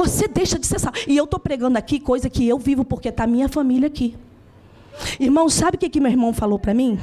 Você 0.00 0.26
deixa 0.26 0.58
de 0.58 0.66
ser 0.66 0.80
sal. 0.80 0.94
E 1.06 1.14
eu 1.14 1.24
estou 1.24 1.38
pregando 1.38 1.76
aqui 1.76 2.00
coisa 2.00 2.30
que 2.30 2.48
eu 2.48 2.58
vivo 2.58 2.86
porque 2.86 3.10
está 3.10 3.26
minha 3.26 3.50
família 3.50 3.86
aqui. 3.86 4.16
Irmão, 5.18 5.46
sabe 5.50 5.76
o 5.76 5.78
que, 5.78 5.90
que 5.90 6.00
meu 6.00 6.10
irmão 6.10 6.32
falou 6.32 6.58
para 6.58 6.72
mim? 6.72 6.98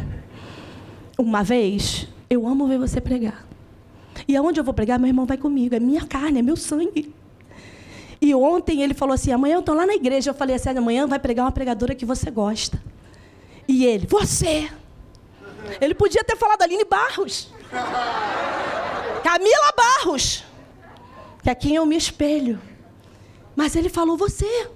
Uma 1.16 1.44
vez, 1.44 2.08
eu 2.28 2.48
amo 2.48 2.66
ver 2.66 2.80
você 2.80 3.00
pregar. 3.00 3.46
E 4.28 4.36
aonde 4.36 4.60
eu 4.60 4.64
vou 4.64 4.74
pregar, 4.74 4.98
meu 4.98 5.08
irmão 5.08 5.28
vai 5.28 5.38
comigo. 5.38 5.76
É 5.76 5.80
minha 5.80 6.08
carne, 6.08 6.40
é 6.40 6.42
meu 6.42 6.58
sangue. 6.58 7.14
E 8.20 8.34
ontem 8.34 8.82
ele 8.82 8.96
falou 8.96 9.14
assim: 9.14 9.32
amanhã 9.32 9.58
eu 9.58 9.60
estou 9.60 9.76
lá 9.76 9.86
na 9.86 9.94
igreja. 9.94 10.32
Eu 10.32 10.34
falei 10.34 10.56
assim: 10.56 10.70
amanhã 10.70 11.06
vai 11.06 11.20
pregar 11.20 11.46
uma 11.46 11.52
pregadora 11.52 11.94
que 11.94 12.04
você 12.04 12.32
gosta. 12.32 12.82
E 13.68 13.86
ele, 13.86 14.08
você. 14.08 14.72
Ele 15.80 15.94
podia 15.94 16.24
ter 16.24 16.36
falado 16.36 16.64
Aline 16.64 16.84
Barros. 16.84 17.54
Camila 19.24 19.74
Barros. 19.78 20.44
Que 21.44 21.52
é 21.52 21.54
quem 21.54 21.76
eu 21.76 21.86
me 21.86 21.96
espelho. 21.96 22.60
Mas 23.58 23.76
ele 23.76 23.90
falou 23.90 24.16
você. 24.16 24.70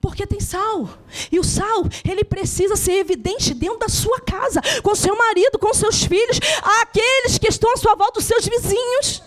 Porque 0.00 0.24
tem 0.24 0.38
sal. 0.38 0.88
E 1.30 1.40
o 1.40 1.44
sal, 1.44 1.82
ele 2.08 2.22
precisa 2.22 2.76
ser 2.76 2.92
evidente 2.92 3.52
dentro 3.52 3.80
da 3.80 3.88
sua 3.88 4.20
casa, 4.20 4.62
com 4.80 4.94
seu 4.94 5.18
marido, 5.18 5.58
com 5.58 5.74
seus 5.74 6.04
filhos, 6.04 6.38
aqueles 6.80 7.36
que 7.36 7.48
estão 7.48 7.72
à 7.72 7.76
sua 7.76 7.96
volta, 7.96 8.20
os 8.20 8.24
seus 8.24 8.46
vizinhos. 8.46 9.24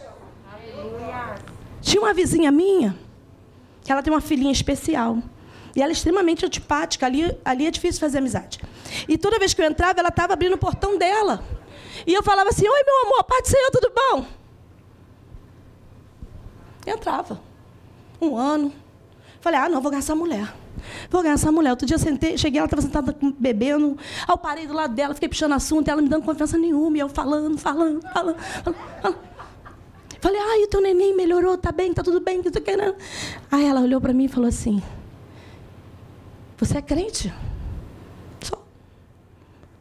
Tinha 1.82 2.02
uma 2.02 2.14
vizinha 2.14 2.50
minha, 2.54 2.98
que 3.84 3.92
ela 3.92 4.02
tem 4.02 4.14
uma 4.14 4.22
filhinha 4.22 4.54
especial. 4.54 5.18
E 5.76 5.82
ela 5.82 5.92
é 5.92 5.94
extremamente 5.94 6.46
antipática, 6.46 7.06
ali, 7.06 7.38
ali 7.44 7.68
é 7.68 7.72
difícil 7.72 8.00
fazer 8.00 8.20
amizade. 8.20 8.62
E 9.10 9.18
toda 9.18 9.40
vez 9.40 9.54
que 9.54 9.62
eu 9.62 9.66
entrava, 9.66 10.00
ela 10.00 10.08
estava 10.08 10.32
abrindo 10.32 10.54
o 10.54 10.58
portão 10.58 10.98
dela. 10.98 11.44
E 12.08 12.14
eu 12.14 12.24
falava 12.24 12.50
assim: 12.50 12.68
Oi, 12.68 12.84
meu 12.86 13.02
amor, 13.08 13.26
Pai 13.26 13.42
do 13.42 13.48
Senhor, 13.50 13.72
tudo 13.72 13.92
bom? 13.94 14.26
Entrava 16.88 17.51
um 18.22 18.38
ano. 18.38 18.72
Falei, 19.40 19.60
ah, 19.60 19.68
não, 19.68 19.82
vou 19.82 19.90
ganhar 19.90 20.00
essa 20.00 20.16
mulher. 20.16 20.54
Vou 21.10 21.22
ganhar 21.22 21.34
essa 21.34 21.52
mulher. 21.52 21.72
Outro 21.72 21.86
dia 21.86 21.98
sentei, 21.98 22.38
cheguei, 22.38 22.60
ela 22.60 22.66
estava 22.66 22.82
sentada 22.82 23.16
bebendo. 23.40 23.98
Aí 24.22 24.26
eu 24.30 24.38
parei 24.38 24.68
do 24.68 24.74
lado 24.74 24.94
dela, 24.94 25.14
fiquei 25.14 25.30
puxando 25.30 25.54
assunto, 25.54 25.88
ela 25.90 26.02
me 26.02 26.08
dando 26.08 26.24
confiança 26.24 26.58
nenhuma. 26.58 26.98
E 26.98 27.00
eu 27.00 27.10
falando, 27.10 27.58
falando, 27.58 28.02
falando. 28.14 28.38
falando. 28.38 29.32
Falei, 30.22 30.40
ai, 30.40 30.64
o 30.64 30.68
teu 30.68 30.80
neném 30.80 31.16
melhorou, 31.16 31.58
tá 31.58 31.72
bem, 31.72 31.92
tá 31.92 32.04
tudo 32.04 32.20
bem, 32.20 32.44
que 32.44 32.52
tu 32.52 32.62
querendo. 32.62 32.96
Aí 33.52 33.66
ela 33.66 33.82
olhou 33.82 34.00
para 34.00 34.14
mim 34.14 34.26
e 34.26 34.28
falou 34.28 34.48
assim: 34.48 34.82
Você 36.58 36.78
é 36.78 36.82
crente? 36.82 37.34
Só. 38.42 38.64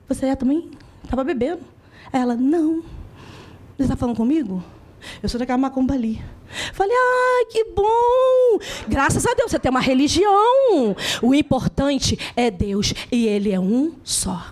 Você 0.09 0.27
é 0.27 0.35
também? 0.35 0.71
Estava 1.05 1.23
bebendo. 1.23 1.61
Aí 2.11 2.23
ela, 2.23 2.35
não. 2.35 2.83
Você 3.77 3.83
está 3.83 3.97
falando 3.97 4.17
comigo? 4.17 4.65
Eu 5.23 5.29
sou 5.29 5.45
da 5.45 5.59
Macumba 5.59 5.93
ali. 5.93 6.23
Falei, 6.73 6.95
ai, 6.95 7.45
que 7.47 7.65
bom! 7.65 8.59
Graças 8.89 9.27
a 9.27 9.35
Deus, 9.35 9.51
você 9.51 9.59
tem 9.59 9.71
uma 9.71 9.81
religião. 9.81 10.97
O 11.23 11.35
importante 11.35 12.19
é 12.35 12.51
Deus 12.51 12.93
e 13.11 13.27
Ele 13.27 13.53
é 13.53 13.61
um 13.61 13.95
só. 14.03 14.47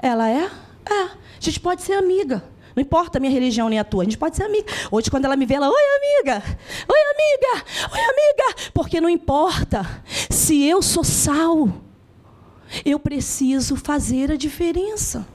Ela 0.00 0.30
é? 0.30 0.50
É. 0.88 1.02
A 1.02 1.40
gente 1.40 1.60
pode 1.60 1.82
ser 1.82 1.94
amiga. 1.94 2.42
Não 2.74 2.82
importa 2.82 3.18
a 3.18 3.20
minha 3.20 3.32
religião 3.32 3.68
nem 3.68 3.78
a 3.78 3.84
tua, 3.84 4.02
a 4.02 4.04
gente 4.04 4.16
pode 4.16 4.36
ser 4.36 4.44
amiga. 4.44 4.72
Hoje, 4.90 5.10
quando 5.10 5.24
ela 5.24 5.36
me 5.36 5.44
vê, 5.44 5.54
ela, 5.54 5.68
oi 5.68 5.82
amiga, 5.96 6.42
oi 6.88 7.00
amiga, 7.00 7.64
oi 7.92 8.00
amiga. 8.00 8.70
Porque 8.72 9.00
não 9.00 9.08
importa. 9.08 9.84
Se 10.30 10.64
eu 10.64 10.80
sou 10.80 11.02
sal, 11.02 11.68
eu 12.84 12.98
preciso 12.98 13.76
fazer 13.76 14.30
a 14.30 14.36
diferença. 14.36 15.26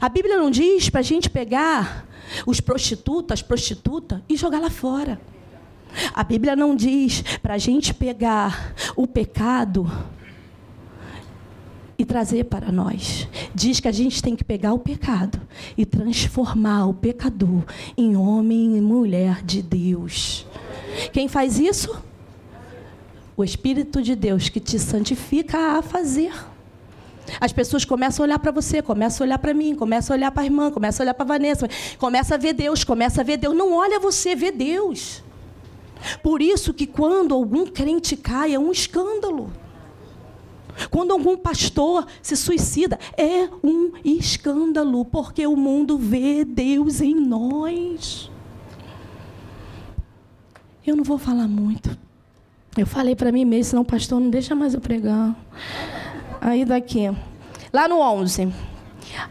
A 0.00 0.08
Bíblia 0.08 0.36
não 0.36 0.50
diz 0.50 0.90
para 0.90 1.00
a 1.00 1.04
gente 1.04 1.30
pegar 1.30 2.05
os 2.46 2.60
prostitutas, 2.60 3.44
e 4.28 4.36
jogar 4.36 4.60
lá 4.60 4.70
fora. 4.70 5.20
A 6.12 6.22
Bíblia 6.22 6.54
não 6.54 6.76
diz 6.76 7.22
para 7.42 7.54
a 7.54 7.58
gente 7.58 7.94
pegar 7.94 8.74
o 8.94 9.06
pecado 9.06 9.90
e 11.98 12.04
trazer 12.04 12.44
para 12.44 12.70
nós. 12.70 13.26
Diz 13.54 13.80
que 13.80 13.88
a 13.88 13.92
gente 13.92 14.22
tem 14.22 14.36
que 14.36 14.44
pegar 14.44 14.74
o 14.74 14.78
pecado 14.78 15.40
e 15.76 15.86
transformar 15.86 16.86
o 16.86 16.94
pecador 16.94 17.64
em 17.96 18.16
homem 18.16 18.76
e 18.76 18.80
mulher 18.80 19.42
de 19.42 19.62
Deus. 19.62 20.46
Quem 21.12 21.28
faz 21.28 21.58
isso? 21.58 22.02
O 23.36 23.44
Espírito 23.44 24.02
de 24.02 24.14
Deus 24.14 24.48
que 24.48 24.60
te 24.60 24.78
santifica 24.78 25.78
a 25.78 25.82
fazer. 25.82 26.32
As 27.40 27.52
pessoas 27.52 27.84
começam 27.84 28.24
a 28.24 28.26
olhar 28.26 28.38
para 28.38 28.52
você, 28.52 28.80
começam 28.82 29.24
a 29.24 29.26
olhar 29.26 29.38
para 29.38 29.54
mim, 29.54 29.74
começam 29.74 30.14
a 30.14 30.16
olhar 30.16 30.30
para 30.30 30.42
a 30.42 30.46
irmã, 30.46 30.70
começam 30.70 31.02
a 31.02 31.06
olhar 31.06 31.14
para 31.14 31.24
a 31.24 31.28
Vanessa, 31.28 31.68
começa 31.98 32.34
a 32.34 32.38
ver 32.38 32.52
Deus, 32.52 32.84
começa 32.84 33.20
a 33.20 33.24
ver 33.24 33.36
Deus. 33.36 33.54
Não 33.54 33.72
olha 33.74 33.98
você, 33.98 34.34
vê 34.34 34.50
Deus. 34.50 35.22
Por 36.22 36.42
isso 36.42 36.72
que 36.72 36.86
quando 36.86 37.34
algum 37.34 37.66
crente 37.66 38.16
cai, 38.16 38.54
é 38.54 38.58
um 38.58 38.70
escândalo. 38.70 39.50
Quando 40.90 41.12
algum 41.12 41.36
pastor 41.36 42.06
se 42.20 42.36
suicida, 42.36 42.98
é 43.16 43.48
um 43.64 43.92
escândalo, 44.04 45.04
porque 45.04 45.46
o 45.46 45.56
mundo 45.56 45.96
vê 45.96 46.44
Deus 46.44 47.00
em 47.00 47.14
nós. 47.14 48.30
Eu 50.86 50.94
não 50.94 51.02
vou 51.02 51.18
falar 51.18 51.48
muito. 51.48 51.96
Eu 52.76 52.86
falei 52.86 53.16
para 53.16 53.32
mim 53.32 53.44
mesmo, 53.44 53.70
senão 53.70 53.82
o 53.82 53.86
pastor 53.86 54.20
não 54.20 54.28
deixa 54.28 54.54
mais 54.54 54.74
eu 54.74 54.80
pregar. 54.80 55.34
Aí 56.40 56.64
daqui. 56.64 57.10
Lá 57.72 57.88
no 57.88 58.00
11. 58.00 58.52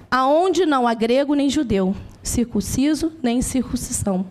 Aonde 0.10 0.66
não 0.66 0.88
há 0.88 0.94
grego 0.94 1.34
nem 1.34 1.50
judeu, 1.50 1.96
circunciso 2.24 3.12
nem 3.22 3.42
circuncisão. 3.42 4.26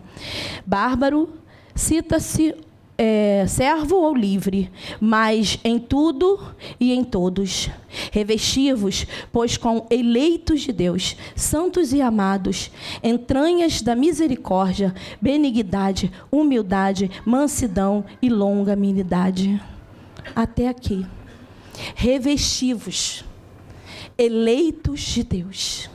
Bárbaro, 0.65 1.29
cita-se 1.73 2.55
é, 2.97 3.45
servo 3.47 3.97
ou 3.97 4.15
livre, 4.15 4.71
mas 4.99 5.59
em 5.63 5.77
tudo 5.77 6.39
e 6.79 6.93
em 6.93 7.03
todos. 7.03 7.69
Revestivos, 8.11 9.05
pois 9.31 9.57
com 9.57 9.85
eleitos 9.89 10.61
de 10.61 10.71
Deus, 10.71 11.15
santos 11.35 11.93
e 11.93 12.01
amados, 12.01 12.71
entranhas 13.03 13.81
da 13.81 13.95
misericórdia, 13.95 14.93
benignidade, 15.21 16.11
humildade, 16.31 17.11
mansidão 17.25 18.03
e 18.21 18.29
longanimidade. 18.29 19.61
Até 20.35 20.67
aqui 20.67 21.05
revestivos, 21.95 23.23
eleitos 24.17 25.01
de 25.01 25.23
Deus. 25.23 25.89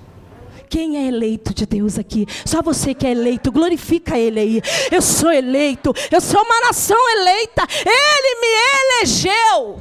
Quem 0.69 0.97
é 0.97 1.09
eleito 1.09 1.53
de 1.53 1.67
Deus 1.67 1.99
aqui? 1.99 2.27
Só 2.45 2.63
você 2.63 2.95
que 2.95 3.05
é 3.05 3.11
eleito, 3.11 3.51
glorifica 3.51 4.17
Ele 4.17 4.39
aí. 4.39 4.63
Eu 4.91 5.03
sou 5.03 5.33
eleito, 5.33 5.93
eu 6.13 6.21
sou 6.21 6.41
uma 6.41 6.61
nação 6.61 6.97
eleita. 7.17 7.67
Ele 7.85 8.41
me 8.41 9.01
elegeu 9.01 9.81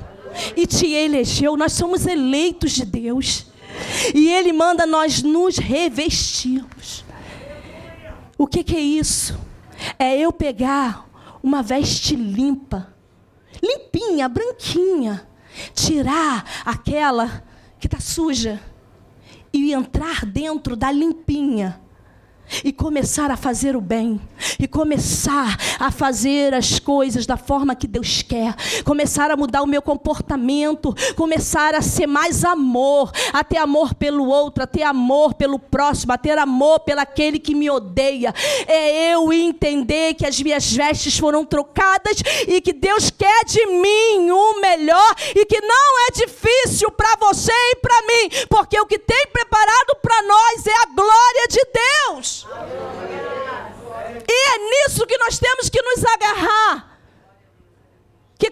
e 0.58 0.66
te 0.66 0.92
elegeu. 0.92 1.56
Nós 1.56 1.74
somos 1.74 2.08
eleitos 2.08 2.72
de 2.72 2.86
Deus 2.86 3.46
e 4.16 4.32
Ele 4.32 4.52
manda 4.52 4.88
nós 4.88 5.22
nos 5.22 5.60
revestirmos. 5.60 7.06
O 8.36 8.48
que, 8.48 8.64
que 8.64 8.76
é 8.76 8.82
isso? 8.82 9.38
É 10.00 10.18
eu 10.18 10.34
pegar 10.34 11.08
uma 11.44 11.62
veste 11.62 12.16
limpa, 12.16 12.92
limpinha, 13.62 14.28
branquinha 14.28 15.29
tirar 15.74 16.46
aquela 16.66 17.44
que 17.80 17.88
está 17.88 18.00
suja 18.00 18.60
e 19.52 19.74
entrar 19.74 20.26
dentro 20.26 20.76
da 20.76 20.92
limpinha 20.92 21.82
e 22.64 22.72
começar 22.72 23.32
a 23.32 23.38
fazer 23.38 23.76
o 23.76 23.82
bem, 23.82 24.20
e 24.60 24.68
começar 24.68 25.58
a 25.80 25.92
fazer 25.92 26.54
as 26.54 26.80
coisas 26.80 27.26
da 27.26 27.38
forma 27.38 27.76
que 27.76 27.88
Deus 27.88 28.22
quer, 28.22 28.56
começar 28.84 29.32
a 29.32 29.38
mudar 29.38 29.62
o 29.62 29.68
meu 29.68 29.82
comportamento, 29.82 30.96
começar 31.16 31.76
a 31.76 31.82
ser 31.82 32.08
mais 32.08 32.44
amor, 32.44 33.12
a 33.34 33.44
ter 33.44 33.58
amor 33.58 33.94
pelo 33.94 34.28
outro, 34.28 34.64
a 34.64 34.68
ter 34.68 34.84
amor 34.84 35.34
pelo 35.34 35.60
próximo, 35.60 36.14
a 36.14 36.18
ter 36.18 36.38
amor 36.38 36.80
pelaquele 36.82 37.40
que 37.40 37.56
me 37.56 37.70
odeia. 37.70 38.34
É 38.68 39.14
eu 39.14 39.32
entender 39.32 40.14
que 40.14 40.26
as 40.26 40.42
minhas 40.42 40.72
vestes 40.72 41.18
foram 41.18 41.46
trocadas 41.46 42.22
e 42.48 42.62
que 42.62 42.74
Deus 42.74 43.10
quer 43.10 43.46
de 43.46 43.66
mim 43.66 44.32
o 44.32 44.60
melhor 44.62 45.16
e 45.36 45.46
que 45.46 45.62
não 45.62 46.08
é 46.08 46.12
difícil 46.12 46.92
para 46.92 47.16
você 47.20 47.52
e 47.52 47.76
para 47.78 48.02
mim, 48.02 48.48
porque 48.50 48.80
o 48.80 48.86
que 48.86 49.00
tem 49.00 49.28
preparado 49.32 49.98
para 50.02 50.22
nós 50.24 50.68
é 50.68 50.74
a 50.84 50.86
glória 50.96 51.48
de 51.50 51.60
Deus. 51.74 52.38
E 54.28 54.49
é 54.49 54.58
nisso 54.58 55.06
que 55.06 55.17
nós 55.17 55.39
temos 55.39 55.69
que 55.69 55.82
nos 55.82 56.06
agarrar. 56.06 56.99
Que 58.38 58.49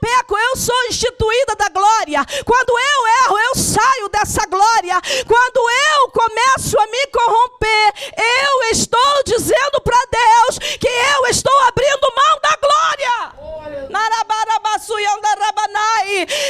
peco, 0.00 0.36
eu 0.36 0.56
sou 0.56 0.86
instituída 0.88 1.56
da 1.56 1.68
glória. 1.68 2.24
Quando 2.44 2.70
eu 2.70 3.06
erro, 3.24 3.38
eu 3.38 3.54
saio 3.54 4.08
dessa 4.10 4.44
glória. 4.46 5.00
Quando 5.26 5.70
eu 5.70 6.10
começo 6.10 6.78
a 6.78 6.86
me 6.86 7.06
corromper, 7.06 7.92
eu 8.16 8.70
estou 8.70 9.22
dizendo 9.24 9.80
para 9.82 9.98
Deus 10.10 10.58
que 10.78 10.88
eu 10.88 11.26
estou 11.26 11.58
abrindo 11.62 12.12
mão 12.16 12.38
da 12.42 12.56
glória. 12.56 13.38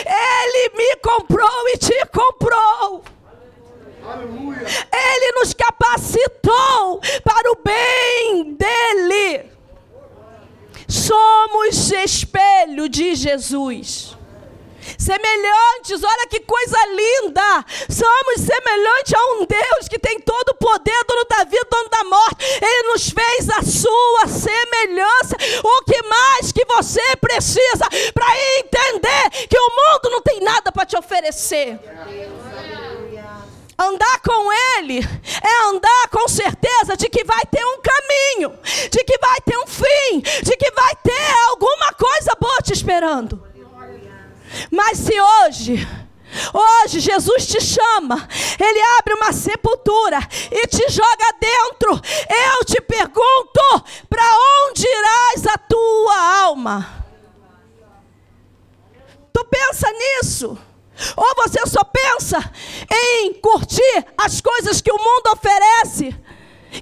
Ele 0.06 0.76
me 0.76 0.96
comprou 0.96 1.68
e 1.68 1.78
te 1.78 2.06
comprou. 2.06 3.17
Ele 4.92 5.32
nos 5.38 5.52
capacitou 5.52 7.00
para 7.24 7.52
o 7.52 7.56
bem 7.62 8.54
dele. 8.54 9.50
Somos 10.88 11.90
espelho 11.92 12.88
de 12.88 13.14
Jesus. 13.14 14.16
Semelhantes, 14.96 16.02
olha 16.02 16.26
que 16.28 16.40
coisa 16.40 16.78
linda. 16.86 17.64
Somos 17.90 18.40
semelhantes 18.40 19.12
a 19.12 19.22
um 19.34 19.44
Deus 19.44 19.88
que 19.88 19.98
tem 19.98 20.18
todo 20.20 20.50
o 20.50 20.54
poder, 20.54 21.04
dono 21.06 21.24
da 21.28 21.44
vida, 21.44 21.66
dono 21.70 21.88
da 21.90 22.04
morte. 22.04 22.44
Ele 22.62 22.88
nos 22.88 23.10
fez 23.10 23.50
a 23.50 23.62
sua 23.62 24.26
semelhança. 24.26 25.36
O 25.62 25.84
que 25.84 26.02
mais 26.02 26.52
que 26.52 26.64
você 26.64 27.16
precisa 27.16 27.84
para 28.14 28.58
entender 28.58 29.46
que 29.48 29.58
o 29.58 29.70
mundo 29.70 30.10
não 30.10 30.22
tem 30.22 30.40
nada 30.40 30.72
para 30.72 30.86
te 30.86 30.96
oferecer? 30.96 31.78
Andar 33.80 34.20
com 34.22 34.52
Ele 34.76 34.98
é 34.98 35.68
andar 35.68 36.08
com 36.10 36.26
certeza 36.26 36.96
de 36.96 37.08
que 37.08 37.22
vai 37.22 37.42
ter 37.46 37.64
um 37.64 37.80
caminho, 37.80 38.58
de 38.90 39.04
que 39.04 39.16
vai 39.18 39.40
ter 39.40 39.56
um 39.56 39.66
fim, 39.68 40.20
de 40.42 40.56
que 40.56 40.70
vai 40.72 40.96
ter 40.96 41.34
alguma 41.48 41.92
coisa 41.92 42.32
boa 42.40 42.60
te 42.60 42.72
esperando. 42.72 43.40
Mas 44.72 44.98
se 44.98 45.20
hoje, 45.20 45.86
hoje 46.52 46.98
Jesus 46.98 47.46
te 47.46 47.60
chama, 47.60 48.28
Ele 48.58 48.80
abre 48.98 49.14
uma 49.14 49.32
sepultura 49.32 50.18
e 50.50 50.66
te 50.66 50.90
joga 50.90 51.34
dentro, 51.40 51.92
eu 51.92 52.64
te 52.64 52.80
pergunto: 52.80 53.84
para 54.10 54.24
onde 54.66 54.84
irás 54.88 55.46
a 55.46 55.56
tua 55.56 56.40
alma? 56.42 57.06
Tu 59.32 59.44
pensa 59.44 59.88
nisso? 59.92 60.58
Ou 61.16 61.34
você 61.36 61.64
só 61.66 61.84
pensa 61.84 62.38
em 62.90 63.34
curtir 63.34 64.04
as 64.16 64.40
coisas 64.40 64.80
que 64.80 64.90
o 64.90 64.98
mundo 64.98 65.32
oferece, 65.32 66.14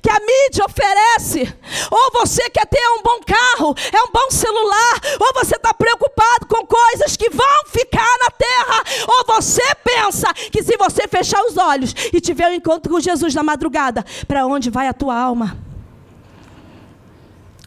que 0.02 0.10
a 0.10 0.18
mídia 0.18 0.64
oferece, 0.64 1.54
ou 1.90 2.12
você 2.12 2.48
quer 2.50 2.66
ter 2.66 2.80
um 2.98 3.02
bom 3.02 3.20
carro, 3.20 3.74
é 3.92 4.02
um 4.02 4.10
bom 4.10 4.30
celular, 4.30 5.00
ou 5.20 5.32
você 5.34 5.56
está 5.56 5.72
preocupado 5.72 6.46
com 6.48 6.66
coisas 6.66 7.16
que 7.16 7.30
vão 7.30 7.64
ficar 7.66 8.18
na 8.20 8.30
terra, 8.30 8.84
ou 9.06 9.34
você 9.34 9.62
pensa 9.84 10.32
que 10.34 10.62
se 10.62 10.76
você 10.76 11.06
fechar 11.06 11.42
os 11.44 11.56
olhos 11.56 11.94
e 12.12 12.20
tiver 12.20 12.48
um 12.48 12.54
encontro 12.54 12.90
com 12.90 13.00
Jesus 13.00 13.34
na 13.34 13.42
madrugada, 13.42 14.04
para 14.26 14.46
onde 14.46 14.70
vai 14.70 14.88
a 14.88 14.94
tua 14.94 15.16
alma? 15.16 15.56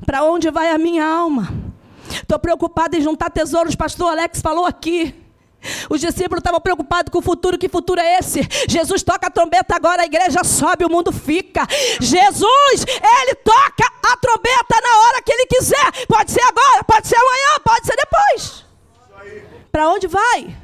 Para 0.06 0.24
onde 0.24 0.50
vai 0.50 0.72
a 0.72 0.78
minha 0.78 1.06
alma? 1.06 1.54
Estou 2.12 2.40
preocupado 2.40 2.96
em 2.96 3.02
juntar 3.02 3.30
tesouros, 3.30 3.76
pastor 3.76 4.10
Alex 4.12 4.42
falou 4.42 4.66
aqui. 4.66 5.29
Os 5.90 6.00
discípulos 6.00 6.40
estavam 6.40 6.62
preocupados 6.62 7.12
com 7.12 7.20
o 7.20 7.22
futuro. 7.22 7.58
Que 7.58 7.68
futuro 7.68 8.00
é 8.00 8.20
esse? 8.20 8.42
Jesus 8.68 9.04
toca 9.04 9.28
a 9.28 9.30
trombeta 9.30 9.76
agora, 9.76 10.04
a 10.04 10.06
igreja 10.06 10.44
sobe, 10.44 10.86
o 10.86 10.90
mundo 10.90 11.12
fica. 11.12 11.68
Jesus, 12.00 12.86
ele 13.22 13.36
toca 13.36 13.92
a 14.12 14.18
trombeta 14.18 14.82
na 14.82 15.00
hora 15.00 15.22
que 15.22 15.32
ele 15.32 15.46
quiser. 15.46 16.06
Pode 16.08 16.32
ser 16.32 16.44
agora, 16.44 16.84
pode 16.84 17.08
ser 17.08 17.16
amanhã, 17.16 17.60
pode 17.64 17.86
ser 17.86 17.96
depois. 17.96 18.66
Para 19.72 19.90
onde 19.90 20.08
vai? 20.08 20.58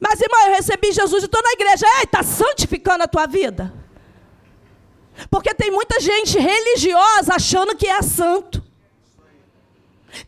Mas, 0.00 0.20
irmão, 0.20 0.46
eu 0.46 0.54
recebi 0.54 0.90
Jesus 0.92 1.22
e 1.22 1.26
estou 1.26 1.42
na 1.42 1.52
igreja. 1.52 1.86
Ei, 1.98 2.04
está 2.04 2.22
santificando 2.22 3.04
a 3.04 3.08
tua 3.08 3.26
vida? 3.26 3.72
Porque 5.30 5.54
tem 5.54 5.70
muita 5.70 6.00
gente 6.00 6.38
religiosa 6.38 7.34
achando 7.34 7.76
que 7.76 7.86
é 7.86 8.02
santo. 8.02 8.71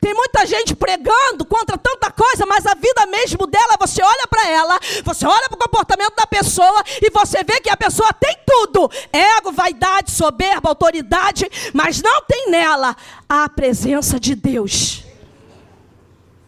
Tem 0.01 0.14
muita 0.14 0.47
gente 0.47 0.75
pregando 0.75 1.44
contra 1.44 1.77
tanta 1.77 2.11
coisa, 2.11 2.47
mas 2.47 2.66
a 2.66 2.75
vida 2.75 3.07
mesmo 3.07 3.47
dela, 3.47 3.77
você 3.79 4.03
olha 4.03 4.27
para 4.27 4.49
ela, 4.49 4.79
você 5.05 5.27
olha 5.27 5.49
para 5.49 5.57
o 5.57 5.59
comportamento 5.59 6.14
da 6.16 6.27
pessoa 6.27 6.83
e 7.03 7.11
você 7.11 7.44
vê 7.44 7.61
que 7.61 7.70
a 7.70 7.77
pessoa 7.77 8.12
tem 8.12 8.37
tudo: 8.47 8.90
ego, 9.12 9.53
vaidade, 9.53 10.11
soberba, 10.11 10.68
autoridade, 10.68 11.49
mas 11.73 12.03
não 12.03 12.23
tem 12.23 12.51
nela 12.51 12.97
a 13.29 13.49
presença 13.49 14.18
de 14.18 14.35
Deus. 14.35 15.05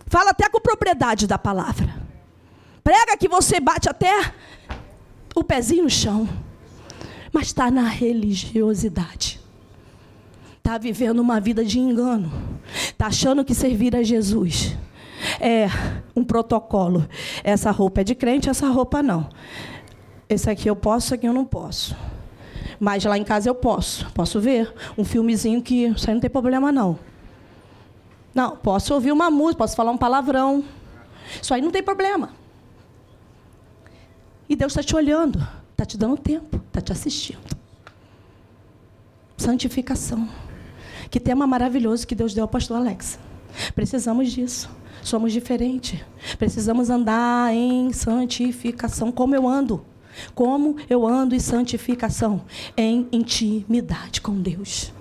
Fala 0.06 0.30
até 0.30 0.48
com 0.48 0.60
propriedade 0.60 1.26
da 1.26 1.36
palavra. 1.36 1.94
Prega 2.82 3.16
que 3.16 3.28
você 3.28 3.60
bate 3.60 3.88
até 3.88 4.32
o 5.34 5.42
pezinho 5.42 5.84
no 5.84 5.90
chão, 5.90 6.28
mas 7.32 7.48
está 7.48 7.70
na 7.70 7.88
religiosidade 7.88 9.45
está 10.66 10.78
vivendo 10.78 11.20
uma 11.20 11.38
vida 11.38 11.64
de 11.64 11.78
engano, 11.78 12.28
está 12.74 13.06
achando 13.06 13.44
que 13.44 13.54
servir 13.54 13.94
a 13.94 14.02
Jesus 14.02 14.76
é 15.40 15.68
um 16.14 16.24
protocolo. 16.24 17.06
Essa 17.44 17.70
roupa 17.70 18.00
é 18.00 18.04
de 18.04 18.16
crente, 18.16 18.50
essa 18.50 18.66
roupa 18.68 19.00
não. 19.00 19.30
Esse 20.28 20.50
aqui 20.50 20.68
eu 20.68 20.74
posso, 20.74 21.06
esse 21.06 21.14
aqui 21.14 21.26
eu 21.26 21.32
não 21.32 21.44
posso. 21.44 21.96
Mas 22.80 23.04
lá 23.04 23.16
em 23.16 23.22
casa 23.22 23.48
eu 23.48 23.54
posso. 23.54 24.10
Posso 24.10 24.40
ver 24.40 24.74
um 24.98 25.04
filmezinho 25.04 25.62
que 25.62 25.86
isso 25.86 26.10
aí 26.10 26.14
não 26.14 26.20
tem 26.20 26.28
problema 26.28 26.72
não. 26.72 26.98
Não, 28.34 28.56
posso 28.56 28.92
ouvir 28.92 29.12
uma 29.12 29.30
música, 29.30 29.58
posso 29.58 29.76
falar 29.76 29.92
um 29.92 29.96
palavrão. 29.96 30.64
Isso 31.40 31.54
aí 31.54 31.62
não 31.62 31.70
tem 31.70 31.82
problema. 31.82 32.30
E 34.48 34.56
Deus 34.56 34.72
está 34.72 34.82
te 34.82 34.96
olhando, 34.96 35.46
está 35.70 35.84
te 35.84 35.96
dando 35.96 36.18
tempo, 36.18 36.60
está 36.66 36.80
te 36.80 36.90
assistindo. 36.90 37.56
Santificação. 39.36 40.28
Que 41.10 41.20
tema 41.20 41.46
maravilhoso 41.46 42.06
que 42.06 42.14
Deus 42.14 42.34
deu 42.34 42.44
ao 42.44 42.48
pastor 42.48 42.78
Alex. 42.78 43.18
Precisamos 43.74 44.32
disso. 44.32 44.68
Somos 45.02 45.32
diferentes. 45.32 46.00
Precisamos 46.38 46.90
andar 46.90 47.54
em 47.54 47.92
santificação. 47.92 49.12
Como 49.12 49.34
eu 49.34 49.46
ando? 49.46 49.84
Como 50.34 50.76
eu 50.88 51.06
ando 51.06 51.34
em 51.34 51.38
santificação? 51.38 52.42
Em 52.76 53.06
intimidade 53.12 54.20
com 54.20 54.40
Deus. 54.40 54.92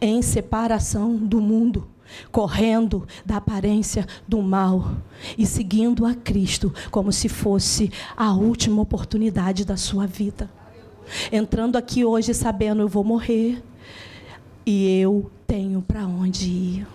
Em 0.00 0.22
separação 0.22 1.16
do 1.16 1.40
mundo. 1.40 1.88
Correndo 2.30 3.06
da 3.24 3.36
aparência 3.36 4.06
do 4.28 4.42
mal 4.42 4.96
e 5.36 5.46
seguindo 5.46 6.04
a 6.04 6.14
Cristo 6.14 6.72
como 6.90 7.10
se 7.10 7.28
fosse 7.28 7.90
a 8.14 8.32
última 8.34 8.82
oportunidade 8.82 9.64
da 9.64 9.78
sua 9.78 10.06
vida. 10.06 10.50
Entrando 11.30 11.76
aqui 11.76 12.04
hoje 12.04 12.34
sabendo 12.34 12.82
eu 12.82 12.88
vou 12.88 13.02
morrer, 13.02 13.62
e 14.64 15.00
eu 15.00 15.30
tenho 15.46 15.82
para 15.82 16.06
onde 16.06 16.48
ir. 16.48 16.86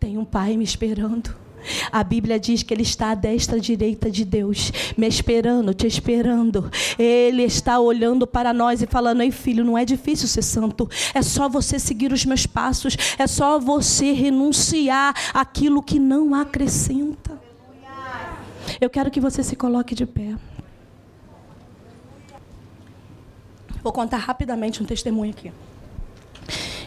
Tem 0.00 0.18
um 0.18 0.24
pai 0.24 0.56
me 0.56 0.64
esperando. 0.64 1.34
A 1.92 2.02
Bíblia 2.02 2.38
diz 2.38 2.62
que 2.62 2.72
Ele 2.72 2.82
está 2.82 3.10
à 3.10 3.14
destra 3.14 3.60
direita 3.60 4.10
de 4.10 4.24
Deus, 4.24 4.72
me 4.96 5.06
esperando, 5.06 5.74
te 5.74 5.86
esperando. 5.86 6.70
Ele 6.98 7.42
está 7.42 7.78
olhando 7.78 8.26
para 8.26 8.52
nós 8.52 8.80
e 8.80 8.86
falando: 8.86 9.22
Ei, 9.22 9.30
filho, 9.30 9.64
não 9.64 9.76
é 9.76 9.84
difícil 9.84 10.28
ser 10.28 10.42
santo, 10.42 10.88
é 11.12 11.20
só 11.20 11.48
você 11.48 11.78
seguir 11.78 12.12
os 12.12 12.24
meus 12.24 12.46
passos, 12.46 12.96
é 13.18 13.26
só 13.26 13.58
você 13.58 14.12
renunciar 14.12 15.14
aquilo 15.34 15.82
que 15.82 15.98
não 15.98 16.34
acrescenta. 16.34 17.38
Eu 18.80 18.88
quero 18.88 19.10
que 19.10 19.20
você 19.20 19.42
se 19.42 19.56
coloque 19.56 19.94
de 19.94 20.06
pé. 20.06 20.34
Vou 23.82 23.92
contar 23.92 24.18
rapidamente 24.18 24.82
um 24.82 24.86
testemunho 24.86 25.30
aqui 25.30 25.52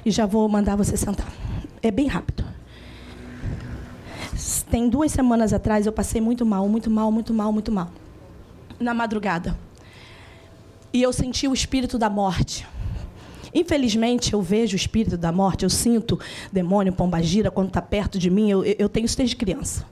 e 0.06 0.12
já 0.12 0.26
vou 0.26 0.48
mandar 0.48 0.76
você 0.76 0.96
sentar. 0.98 1.32
É 1.82 1.92
bem 1.92 2.08
rápido. 2.08 2.44
Tem 4.70 4.88
duas 4.88 5.12
semanas 5.12 5.54
atrás 5.54 5.86
eu 5.86 5.92
passei 5.92 6.22
muito 6.22 6.46
mal, 6.46 6.68
muito 6.68 6.90
mal, 6.90 7.12
muito 7.12 7.34
mal, 7.34 7.52
muito 7.52 7.72
mal. 7.72 7.92
Na 8.80 8.94
madrugada. 8.94 9.58
E 10.94 11.02
eu 11.02 11.14
senti 11.14 11.48
o 11.48 11.54
espírito 11.54 11.98
da 11.98 12.10
morte. 12.10 12.68
Infelizmente, 13.54 14.34
eu 14.34 14.42
vejo 14.42 14.74
o 14.74 14.78
espírito 14.78 15.18
da 15.18 15.32
morte, 15.32 15.64
eu 15.64 15.70
sinto 15.70 16.20
demônio, 16.52 16.94
pombagira, 16.94 17.52
quando 17.52 17.68
está 17.68 17.82
perto 17.82 18.18
de 18.18 18.30
mim. 18.30 18.50
Eu, 18.50 18.64
eu 18.64 18.88
tenho 18.88 19.06
isso 19.06 19.18
desde 19.18 19.36
criança. 19.36 19.86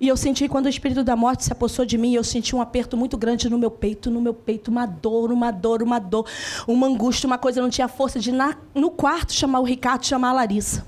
E 0.00 0.08
eu 0.08 0.16
senti 0.16 0.48
quando 0.48 0.64
o 0.64 0.68
espírito 0.68 1.04
da 1.04 1.14
morte 1.14 1.44
se 1.44 1.52
apossou 1.52 1.84
de 1.84 1.98
mim, 1.98 2.14
eu 2.14 2.24
senti 2.24 2.56
um 2.56 2.62
aperto 2.62 2.96
muito 2.96 3.18
grande 3.18 3.50
no 3.50 3.58
meu 3.58 3.70
peito, 3.70 4.10
no 4.10 4.20
meu 4.20 4.32
peito, 4.32 4.70
uma 4.70 4.86
dor, 4.86 5.30
uma 5.30 5.50
dor, 5.50 5.82
uma 5.82 5.98
dor, 5.98 6.26
uma 6.66 6.86
angústia, 6.86 7.26
uma 7.26 7.36
coisa. 7.36 7.60
Eu 7.60 7.64
não 7.64 7.70
tinha 7.70 7.86
força 7.86 8.18
de, 8.18 8.32
na, 8.32 8.56
no 8.74 8.90
quarto, 8.90 9.34
chamar 9.34 9.60
o 9.60 9.64
Ricardo, 9.64 10.06
chamar 10.06 10.30
a 10.30 10.32
Larissa. 10.32 10.86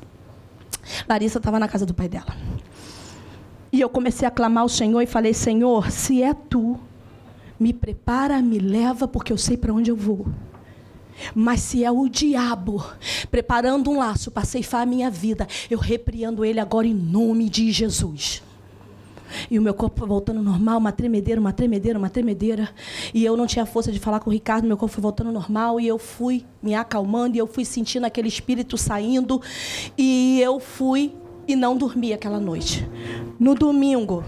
Larissa 1.06 1.36
estava 1.36 1.58
na 1.58 1.68
casa 1.68 1.84
do 1.84 1.92
pai 1.92 2.08
dela. 2.08 2.34
E 3.70 3.80
eu 3.80 3.90
comecei 3.90 4.26
a 4.26 4.30
clamar 4.30 4.62
ao 4.62 4.68
Senhor 4.68 5.02
e 5.02 5.06
falei: 5.06 5.34
Senhor, 5.34 5.90
se 5.90 6.22
é 6.22 6.32
tu, 6.32 6.80
me 7.60 7.74
prepara, 7.74 8.40
me 8.40 8.58
leva, 8.58 9.06
porque 9.06 9.32
eu 9.32 9.38
sei 9.38 9.58
para 9.58 9.74
onde 9.74 9.90
eu 9.90 9.96
vou. 9.96 10.26
Mas 11.34 11.60
se 11.60 11.84
é 11.84 11.90
o 11.90 12.08
diabo 12.08 12.82
preparando 13.30 13.90
um 13.90 13.98
laço 13.98 14.30
para 14.30 14.44
ceifar 14.44 14.82
a 14.82 14.86
minha 14.86 15.10
vida, 15.10 15.46
eu 15.70 15.78
repreendo 15.78 16.44
ele 16.46 16.58
agora 16.58 16.86
em 16.86 16.94
nome 16.94 17.50
de 17.50 17.70
Jesus. 17.70 18.42
E 19.50 19.58
o 19.58 19.62
meu 19.62 19.74
corpo 19.74 20.06
voltando 20.06 20.42
normal, 20.42 20.78
uma 20.78 20.92
tremedeira, 20.92 21.40
uma 21.40 21.52
tremedeira, 21.52 21.98
uma 21.98 22.10
tremedeira. 22.10 22.68
E 23.12 23.24
eu 23.24 23.36
não 23.36 23.46
tinha 23.46 23.66
força 23.66 23.92
de 23.92 23.98
falar 23.98 24.20
com 24.20 24.30
o 24.30 24.32
Ricardo, 24.32 24.66
meu 24.66 24.76
corpo 24.76 24.94
foi 24.94 25.02
voltando 25.02 25.32
normal. 25.32 25.80
E 25.80 25.86
eu 25.86 25.98
fui 25.98 26.44
me 26.62 26.74
acalmando, 26.74 27.36
e 27.36 27.38
eu 27.38 27.46
fui 27.46 27.64
sentindo 27.64 28.04
aquele 28.04 28.28
espírito 28.28 28.76
saindo. 28.76 29.40
E 29.96 30.40
eu 30.40 30.60
fui 30.60 31.12
e 31.46 31.56
não 31.56 31.76
dormi 31.76 32.12
aquela 32.12 32.38
noite. 32.38 32.86
No 33.38 33.54
domingo, 33.54 34.24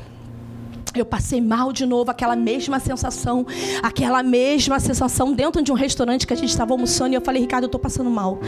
eu 0.94 1.04
passei 1.04 1.40
mal 1.40 1.72
de 1.72 1.84
novo, 1.84 2.10
aquela 2.10 2.36
mesma 2.36 2.78
sensação, 2.78 3.46
aquela 3.82 4.22
mesma 4.22 4.78
sensação 4.78 5.32
dentro 5.32 5.62
de 5.62 5.72
um 5.72 5.74
restaurante 5.74 6.26
que 6.26 6.32
a 6.32 6.36
gente 6.36 6.50
estava 6.50 6.72
almoçando 6.72 7.12
e 7.12 7.14
eu 7.14 7.20
falei, 7.20 7.42
Ricardo, 7.42 7.64
eu 7.64 7.66
estou 7.68 7.80
passando 7.80 8.10
mal. 8.10 8.38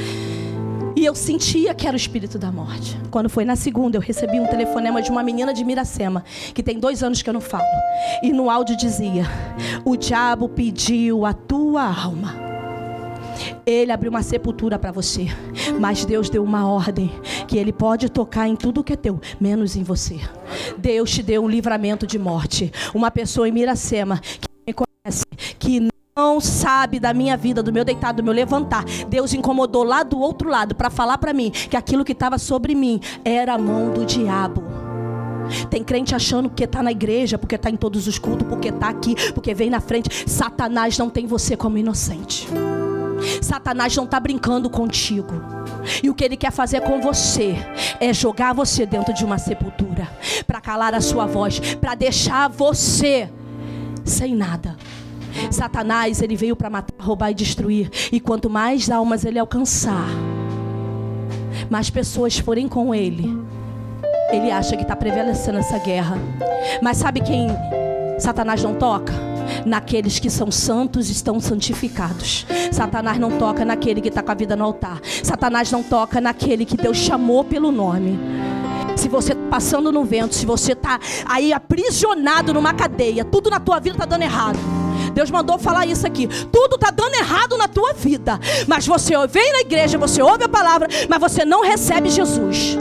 E 0.96 1.04
eu 1.04 1.14
sentia 1.14 1.74
que 1.74 1.86
era 1.86 1.94
o 1.94 1.96
espírito 1.96 2.38
da 2.38 2.50
morte. 2.50 2.98
Quando 3.10 3.28
foi 3.28 3.44
na 3.44 3.54
segunda, 3.54 3.98
eu 3.98 4.00
recebi 4.00 4.40
um 4.40 4.46
telefonema 4.46 5.02
de 5.02 5.10
uma 5.10 5.22
menina 5.22 5.52
de 5.52 5.62
Miracema, 5.62 6.24
que 6.54 6.62
tem 6.62 6.80
dois 6.80 7.02
anos 7.02 7.20
que 7.20 7.28
eu 7.28 7.34
não 7.34 7.40
falo. 7.40 7.66
E 8.22 8.32
no 8.32 8.48
áudio 8.48 8.74
dizia: 8.74 9.24
O 9.84 9.94
diabo 9.94 10.48
pediu 10.48 11.26
a 11.26 11.34
tua 11.34 11.82
alma. 11.84 12.34
Ele 13.66 13.92
abriu 13.92 14.10
uma 14.10 14.22
sepultura 14.22 14.78
para 14.78 14.90
você, 14.90 15.26
mas 15.78 16.06
Deus 16.06 16.30
deu 16.30 16.42
uma 16.42 16.66
ordem 16.66 17.12
que 17.46 17.58
ele 17.58 17.74
pode 17.74 18.08
tocar 18.08 18.48
em 18.48 18.56
tudo 18.56 18.82
que 18.82 18.94
é 18.94 18.96
teu, 18.96 19.20
menos 19.38 19.76
em 19.76 19.82
você. 19.82 20.18
Deus 20.78 21.10
te 21.10 21.22
deu 21.22 21.44
um 21.44 21.48
livramento 21.48 22.06
de 22.06 22.18
morte. 22.18 22.72
Uma 22.94 23.10
pessoa 23.10 23.46
em 23.46 23.52
Miracema 23.52 24.18
que 24.18 24.48
me 24.66 24.72
conhece, 24.72 25.26
que 25.58 25.88
não 26.18 26.40
sabe 26.40 26.98
da 26.98 27.12
minha 27.12 27.36
vida, 27.36 27.62
do 27.62 27.70
meu 27.70 27.84
deitado, 27.84 28.16
do 28.16 28.24
meu 28.24 28.32
levantar. 28.32 28.86
Deus 29.06 29.34
incomodou 29.34 29.84
lá 29.84 30.02
do 30.02 30.18
outro 30.18 30.48
lado 30.48 30.74
para 30.74 30.88
falar 30.88 31.18
para 31.18 31.34
mim 31.34 31.50
que 31.50 31.76
aquilo 31.76 32.06
que 32.06 32.12
estava 32.12 32.38
sobre 32.38 32.74
mim 32.74 32.98
era 33.22 33.52
a 33.52 33.58
mão 33.58 33.92
do 33.92 34.06
diabo. 34.06 34.62
Tem 35.68 35.84
crente 35.84 36.14
achando 36.14 36.48
que 36.48 36.64
está 36.64 36.82
na 36.82 36.90
igreja, 36.90 37.36
porque 37.36 37.54
está 37.54 37.68
em 37.68 37.76
todos 37.76 38.06
os 38.06 38.18
cultos, 38.18 38.48
porque 38.48 38.68
está 38.68 38.88
aqui, 38.88 39.14
porque 39.32 39.52
vem 39.52 39.68
na 39.68 39.78
frente. 39.78 40.08
Satanás 40.26 40.96
não 40.96 41.10
tem 41.10 41.26
você 41.26 41.54
como 41.54 41.76
inocente. 41.76 42.48
Satanás 43.42 43.94
não 43.94 44.04
está 44.04 44.18
brincando 44.18 44.70
contigo. 44.70 45.34
E 46.02 46.08
o 46.08 46.14
que 46.14 46.24
ele 46.24 46.36
quer 46.38 46.50
fazer 46.50 46.80
com 46.80 46.98
você 46.98 47.56
é 48.00 48.14
jogar 48.14 48.54
você 48.54 48.86
dentro 48.86 49.12
de 49.12 49.22
uma 49.22 49.36
sepultura 49.36 50.08
para 50.46 50.62
calar 50.62 50.94
a 50.94 51.00
sua 51.02 51.26
voz, 51.26 51.60
para 51.76 51.94
deixar 51.94 52.48
você 52.48 53.28
sem 54.02 54.34
nada. 54.34 54.76
Satanás, 55.50 56.22
ele 56.22 56.36
veio 56.36 56.56
para 56.56 56.70
matar, 56.70 56.94
roubar 56.98 57.30
e 57.30 57.34
destruir. 57.34 57.90
E 58.12 58.20
quanto 58.20 58.48
mais 58.50 58.90
almas 58.90 59.24
ele 59.24 59.38
alcançar, 59.38 60.08
mais 61.70 61.90
pessoas 61.90 62.38
forem 62.38 62.68
com 62.68 62.94
ele, 62.94 63.36
ele 64.30 64.50
acha 64.50 64.76
que 64.76 64.82
está 64.82 64.96
prevalecendo 64.96 65.58
essa 65.58 65.78
guerra. 65.78 66.18
Mas 66.82 66.96
sabe 66.98 67.20
quem 67.20 67.48
Satanás 68.18 68.62
não 68.62 68.74
toca? 68.74 69.12
Naqueles 69.64 70.18
que 70.18 70.28
são 70.28 70.50
santos 70.50 71.08
estão 71.08 71.38
santificados. 71.40 72.46
Satanás 72.72 73.18
não 73.18 73.38
toca 73.38 73.64
naquele 73.64 74.00
que 74.00 74.08
está 74.08 74.22
com 74.22 74.30
a 74.30 74.34
vida 74.34 74.56
no 74.56 74.64
altar. 74.64 75.00
Satanás 75.22 75.70
não 75.70 75.82
toca 75.82 76.20
naquele 76.20 76.64
que 76.64 76.76
Deus 76.76 76.96
chamou 76.96 77.44
pelo 77.44 77.70
nome. 77.70 78.18
Se 78.96 79.08
você 79.08 79.32
está 79.32 79.44
passando 79.48 79.92
no 79.92 80.04
vento, 80.04 80.34
se 80.34 80.46
você 80.46 80.72
está 80.72 80.98
aí 81.26 81.52
aprisionado 81.52 82.52
numa 82.54 82.74
cadeia, 82.74 83.24
tudo 83.24 83.50
na 83.50 83.60
tua 83.60 83.78
vida 83.78 83.94
está 83.94 84.06
dando 84.06 84.22
errado. 84.22 84.58
Deus 85.16 85.30
mandou 85.30 85.58
falar 85.58 85.86
isso 85.86 86.06
aqui. 86.06 86.28
Tudo 86.28 86.74
está 86.74 86.90
dando 86.90 87.14
errado 87.14 87.56
na 87.56 87.66
tua 87.66 87.94
vida. 87.94 88.38
Mas 88.66 88.86
você 88.86 89.14
vem 89.26 89.50
na 89.50 89.60
igreja, 89.60 89.96
você 89.96 90.20
ouve 90.20 90.44
a 90.44 90.48
palavra, 90.48 90.86
mas 91.08 91.18
você 91.18 91.42
não 91.42 91.62
recebe 91.62 92.10
Jesus. 92.10 92.76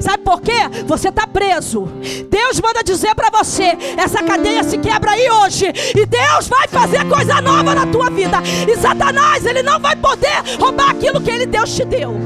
Sabe 0.00 0.24
por 0.24 0.40
quê? 0.40 0.50
Você 0.84 1.10
está 1.10 1.28
preso. 1.28 1.82
Deus 2.28 2.60
manda 2.60 2.82
dizer 2.82 3.14
para 3.14 3.30
você: 3.30 3.78
essa 3.96 4.20
cadeia 4.24 4.64
se 4.64 4.78
quebra 4.78 5.12
aí 5.12 5.30
hoje. 5.30 5.66
E 5.94 6.04
Deus 6.04 6.48
vai 6.48 6.66
fazer 6.66 7.08
coisa 7.08 7.40
nova 7.40 7.72
na 7.72 7.86
tua 7.86 8.10
vida. 8.10 8.38
E 8.68 8.76
Satanás, 8.76 9.46
ele 9.46 9.62
não 9.62 9.78
vai 9.78 9.94
poder 9.94 10.42
roubar 10.58 10.90
aquilo 10.90 11.20
que 11.20 11.30
ele 11.30 11.46
Deus 11.46 11.72
te 11.72 11.84
deu. 11.84 12.16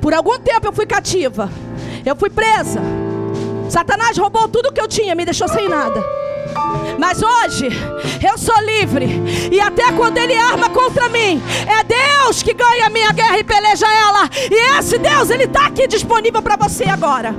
Por 0.00 0.14
algum 0.14 0.38
tempo 0.38 0.68
eu 0.68 0.72
fui 0.72 0.86
cativa. 0.86 1.50
Eu 2.06 2.16
fui 2.16 2.30
presa. 2.30 2.80
Satanás 3.68 4.16
roubou 4.16 4.48
tudo 4.48 4.72
que 4.72 4.80
eu 4.80 4.88
tinha, 4.88 5.14
me 5.14 5.26
deixou 5.26 5.46
sem 5.48 5.68
nada. 5.68 6.02
Mas 6.98 7.22
hoje 7.22 7.68
eu 8.22 8.36
sou 8.36 8.56
livre. 8.62 9.06
E 9.50 9.60
até 9.60 9.92
quando 9.92 10.18
ele 10.18 10.34
arma 10.34 10.68
contra 10.70 11.08
mim, 11.08 11.42
é 11.66 11.84
Deus 11.84 12.42
que 12.42 12.54
ganha 12.54 12.86
a 12.86 12.90
minha 12.90 13.12
guerra 13.12 13.38
e 13.38 13.44
peleja 13.44 13.86
ela. 13.86 14.28
E 14.50 14.78
esse 14.78 14.98
Deus, 14.98 15.30
ele 15.30 15.44
está 15.44 15.66
aqui 15.66 15.86
disponível 15.86 16.42
para 16.42 16.56
você 16.56 16.84
agora. 16.84 17.34